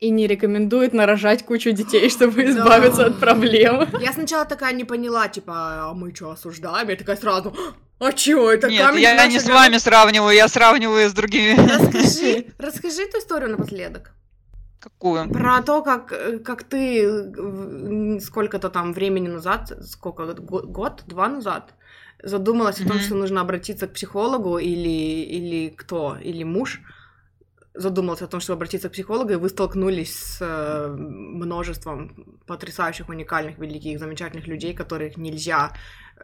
[0.00, 2.50] И не рекомендует нарожать кучу детей, чтобы Да.
[2.50, 3.86] избавиться от проблем.
[4.00, 5.52] Я сначала такая не поняла, типа,
[5.90, 6.88] а мы что, осуждаем?
[6.88, 7.54] Я такая сразу,
[7.98, 11.54] а чё, это Нет, я наш не с огород?» вами сравниваю, я сравниваю с другими.
[11.54, 14.12] Расскажи, расскажи эту историю напоследок.
[14.80, 15.28] Какую?
[15.28, 21.74] Про то, как, как ты сколько-то там времени назад, сколько, го- год, два назад,
[22.22, 24.88] задумалась о том, что нужно обратиться к психологу или,
[25.38, 26.80] или кто, или муж
[27.74, 33.58] задумался о том, чтобы обратиться к психологу, и вы столкнулись с э, множеством потрясающих, уникальных,
[33.58, 35.72] великих, замечательных людей, которых нельзя,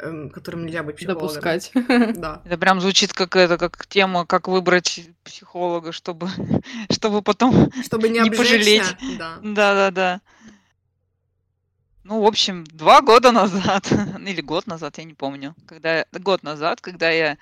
[0.01, 1.29] эм, которым нельзя быть психологом.
[1.29, 1.71] Допускать.
[2.17, 2.43] Да.
[2.45, 6.29] Это прям звучит как это, как тема, как выбрать психолога, чтобы,
[6.91, 8.97] чтобы потом Чтобы не, Не пожалеть.
[9.19, 9.39] Да.
[9.43, 10.21] Да-да-да.
[12.03, 13.91] Ну, в общем, два года назад,
[14.27, 17.39] или год назад, я не помню, когда год назад, когда я,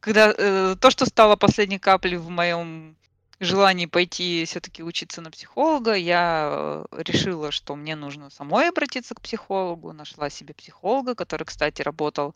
[0.00, 2.96] когда э, то, что стало последней каплей в моем
[3.40, 9.20] желании пойти все-таки учиться на психолога, я э, решила, что мне нужно самой обратиться к
[9.20, 12.34] психологу, нашла себе психолога, который, кстати, работал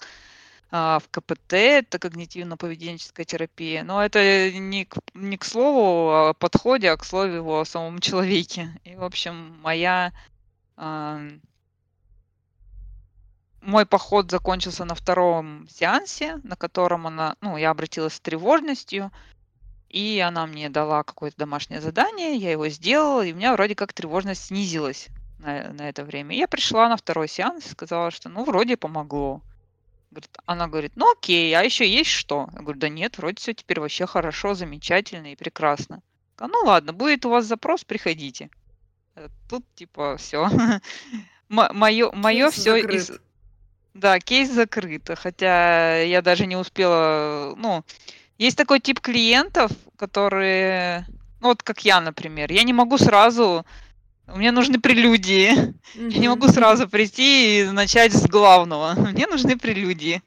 [0.70, 3.82] а, в КПТ, это когнитивно-поведенческая терапия.
[3.82, 8.70] Но это не к, не к слову о подходе, а к слову о самом человеке.
[8.84, 10.12] И, в общем, моя...
[10.76, 11.40] мой
[13.86, 19.11] поход закончился на втором сеансе, на котором она, ну, я обратилась с тревожностью,
[19.91, 23.93] и она мне дала какое-то домашнее задание, я его сделала, и у меня вроде как
[23.93, 26.36] тревожность снизилась на, на это время.
[26.36, 29.43] Я пришла на второй сеанс и сказала, что ну вроде помогло.
[30.11, 32.49] Говорит, она говорит, ну окей, а еще есть что?
[32.53, 36.03] Я говорю, да нет, вроде все теперь вообще хорошо, замечательно и прекрасно.
[36.36, 38.49] А, ну ладно, будет у вас запрос, приходите.
[39.14, 40.49] Э, Тут типа все.
[41.49, 43.20] Мое, мое все закрыт.
[43.93, 45.11] Да, кейс закрыт.
[45.16, 47.55] Хотя я даже не успела.
[47.57, 47.84] Ну,
[48.41, 51.07] есть такой тип клиентов, которые.
[51.41, 52.51] Ну, вот как я, например.
[52.51, 53.66] Я не могу сразу.
[54.26, 55.74] Мне нужны прелюдии.
[55.95, 58.95] Я не могу сразу прийти и начать с главного.
[59.12, 60.22] Мне нужны прелюдии.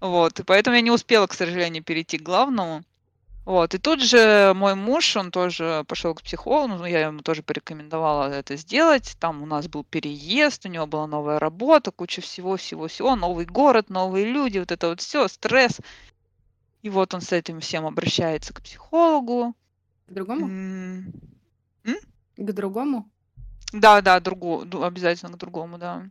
[0.00, 2.84] Вот, и поэтому я не успела, к сожалению, перейти к главному.
[3.44, 7.42] Вот, и тут же мой муж, он тоже пошел к психологу, ну, я ему тоже
[7.42, 9.16] порекомендовала это сделать.
[9.18, 14.26] Там у нас был переезд, у него была новая работа, куча всего-всего-всего, новый город, новые
[14.26, 15.80] люди, вот это вот все, стресс.
[16.84, 19.54] И вот он с этим всем обращается к психологу.
[20.06, 20.46] К другому?
[20.46, 21.12] М,
[22.36, 23.10] К другому?
[23.72, 26.06] Да, да, другу, обязательно к другому, да.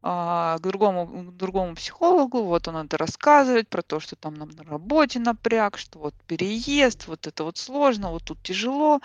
[0.00, 4.48] А, к другому, к другому психологу, вот он это рассказывает про то, что там нам
[4.48, 9.02] на работе напряг, что вот переезд, вот это вот сложно, вот тут тяжело.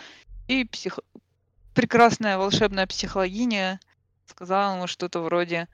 [0.47, 0.99] И псих...
[1.73, 3.81] прекрасная волшебная психологиня
[4.25, 5.67] сказала ему что-то вроде,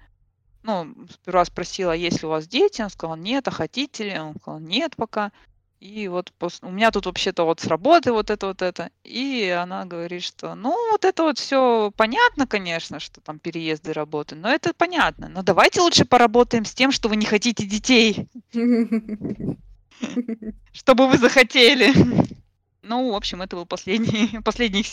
[0.63, 4.19] ну, сперва спросила, есть ли у вас дети, он сказал, нет, а хотите ли?
[4.19, 5.31] Он сказал, нет пока.
[5.83, 8.89] И вот пос- у меня тут вообще-то вот с работы вот это вот это.
[9.03, 14.35] И она говорит, что ну вот это вот все понятно, конечно, что там переезды работы,
[14.35, 15.27] но это понятно.
[15.27, 18.29] Но давайте лучше поработаем с тем, что вы не хотите детей,
[20.71, 21.93] чтобы вы захотели.
[22.85, 24.87] Ну, в общем, это был последний, последний их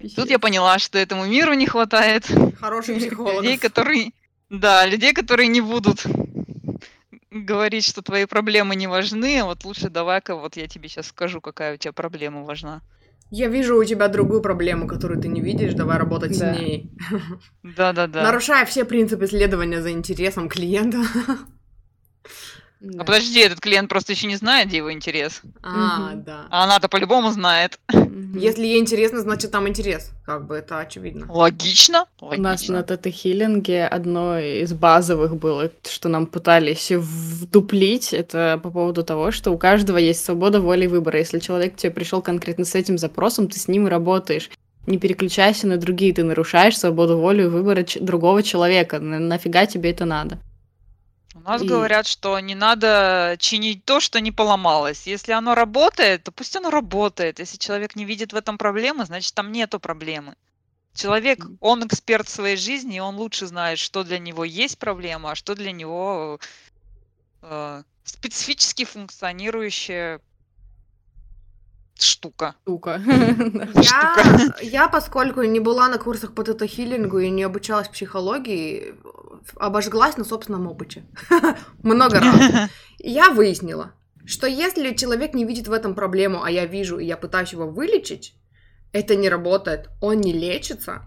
[0.00, 0.14] сеанс.
[0.14, 2.26] Тут я поняла, что этому миру не хватает
[2.60, 3.42] Хороший психолог.
[3.42, 4.12] людей, которые...
[4.50, 6.04] Да, людей, которые не будут
[7.30, 11.40] говорить, что твои проблемы не важны, а вот лучше давай-ка вот я тебе сейчас скажу,
[11.40, 12.80] какая у тебя проблема важна.
[13.30, 16.54] Я вижу у тебя другую проблему, которую ты не видишь, давай работать Да.
[16.54, 16.90] с ней.
[17.64, 18.22] Да-да-да.
[18.22, 20.98] Нарушая все принципы следования за интересом клиента.
[22.98, 25.40] А подожди, этот клиент просто еще не знает, где его интерес.
[25.62, 26.46] А, да.
[26.50, 27.78] А она-то по-любому знает.
[28.34, 30.12] Если ей интересно, значит там интерес.
[30.26, 31.26] Как бы это очевидно.
[31.32, 32.04] Логично.
[32.20, 32.74] У нас Логично.
[32.76, 39.52] на тета-хиллинге одно из базовых было, что нам пытались вдуплить, это по поводу того, что
[39.52, 41.18] у каждого есть свобода воли и выбора.
[41.18, 44.50] Если человек к тебе пришел конкретно с этим запросом, ты с ним и работаешь.
[44.86, 49.00] Не переключайся на другие, ты нарушаешь свободу воли и выбора ч- другого человека.
[49.00, 50.38] На- нафига тебе это надо?
[51.36, 55.06] У нас И- говорят, что не надо чинить то, что не поломалось.
[55.06, 57.38] Если оно работает, то пусть оно работает.
[57.40, 60.34] Если человек не видит в этом проблемы, значит там нету проблемы.
[60.94, 65.34] Человек, он эксперт своей жизни, и он лучше знает, что для него есть проблема, а
[65.34, 66.40] что для него
[67.42, 70.20] э, специфически функционирующая
[72.02, 72.54] штука.
[72.64, 73.00] Штука.
[73.82, 78.94] Я, я, поскольку не была на курсах по тета-хиллингу и не обучалась психологии,
[79.56, 81.04] обожглась на собственном опыте.
[81.82, 82.70] Много раз.
[82.98, 83.92] Я выяснила,
[84.24, 87.68] что если человек не видит в этом проблему, а я вижу, и я пытаюсь его
[87.68, 88.34] вылечить,
[88.92, 91.02] это не работает, он не лечится,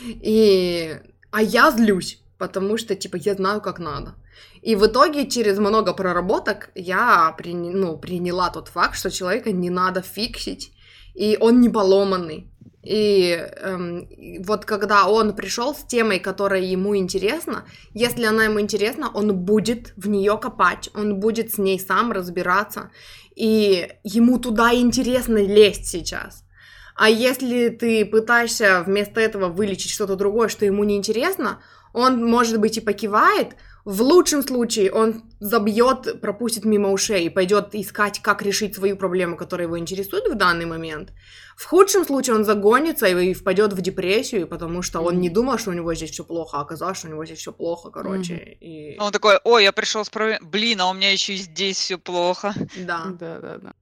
[0.00, 0.96] и...
[1.32, 4.14] а я злюсь, потому что, типа, я знаю, как надо.
[4.62, 9.70] И в итоге через много проработок я прини- ну, приняла тот факт, что человека не
[9.70, 10.72] надо фиксить,
[11.14, 12.50] и он не поломанный.
[12.82, 14.08] И эм,
[14.44, 17.64] вот когда он пришел с темой, которая ему интересна,
[17.94, 22.90] если она ему интересна, он будет в нее копать, он будет с ней сам разбираться,
[23.34, 26.44] и ему туда интересно лезть сейчас.
[26.94, 31.60] А если ты пытаешься вместо этого вылечить что-то другое, что ему не интересно,
[31.92, 33.56] он, может быть, и покивает,
[33.86, 39.36] в лучшем случае он забьет, пропустит мимо ушей и пойдет искать, как решить свою проблему,
[39.36, 41.12] которая его интересует в данный момент.
[41.56, 45.70] В худшем случае он загонится и впадет в депрессию, потому что он не думал, что
[45.70, 48.34] у него здесь все плохо, а оказалось, что у него здесь все плохо, короче.
[48.60, 48.98] И...
[48.98, 50.40] Он такой, ой, я пришел с проблемой.
[50.42, 52.54] Блин, а у меня еще и здесь все плохо.
[52.76, 53.72] Да, Да, да, да.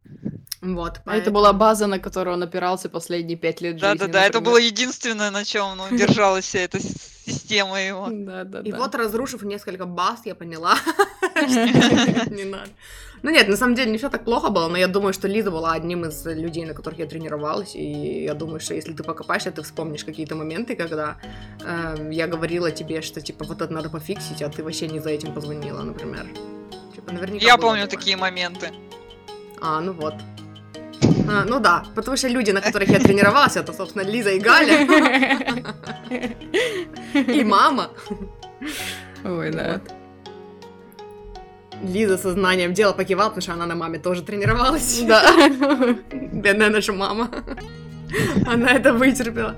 [0.65, 1.01] Вот.
[1.05, 3.99] А это была база, на которую он опирался последние пять лет жизни.
[3.99, 8.09] Да-да-да, это было единственное, на чем ну, держалась вся эта система его.
[8.11, 10.77] Да, да, И вот, разрушив несколько баз, я поняла,
[11.37, 12.71] что не надо.
[13.23, 15.51] Ну нет, на самом деле не все так плохо было, но я думаю, что Лиза
[15.51, 19.51] была одним из людей, на которых я тренировалась, и я думаю, что если ты покопаешься,
[19.51, 21.17] ты вспомнишь какие-то моменты, когда
[21.65, 25.09] эм, я говорила тебе, что типа вот это надо пофиксить, а ты вообще не за
[25.09, 26.27] этим позвонила, например.
[26.95, 27.99] Типа, наверняка Я помню такое.
[27.99, 28.71] такие моменты.
[29.63, 30.15] А, ну вот.
[31.29, 34.87] А, ну да, потому что люди, на которых я тренировалась, это, собственно, Лиза и Галя,
[37.13, 37.91] и мама.
[39.25, 39.81] Ой, да.
[41.83, 45.03] Лиза со знанием дела покивала, потому что она на маме тоже тренировалась.
[45.07, 45.23] Да.
[46.13, 47.31] Бедная наша мама.
[48.47, 49.57] Она это вытерпела.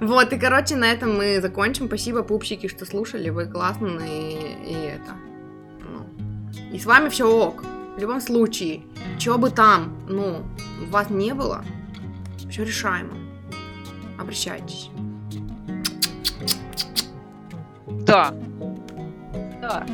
[0.00, 1.86] Вот, и, короче, на этом мы закончим.
[1.86, 3.30] Спасибо, пупсики, что слушали.
[3.30, 4.56] Вы классные.
[4.66, 5.12] И это...
[5.80, 6.06] ну.
[6.72, 7.62] И с вами все ок.
[7.96, 8.82] В любом случае,
[9.18, 10.42] что бы там, ну,
[10.82, 11.64] у вас не было,
[12.48, 13.14] все решаемо.
[14.18, 14.90] Обращайтесь.
[17.86, 18.32] Да.
[19.60, 19.86] Да.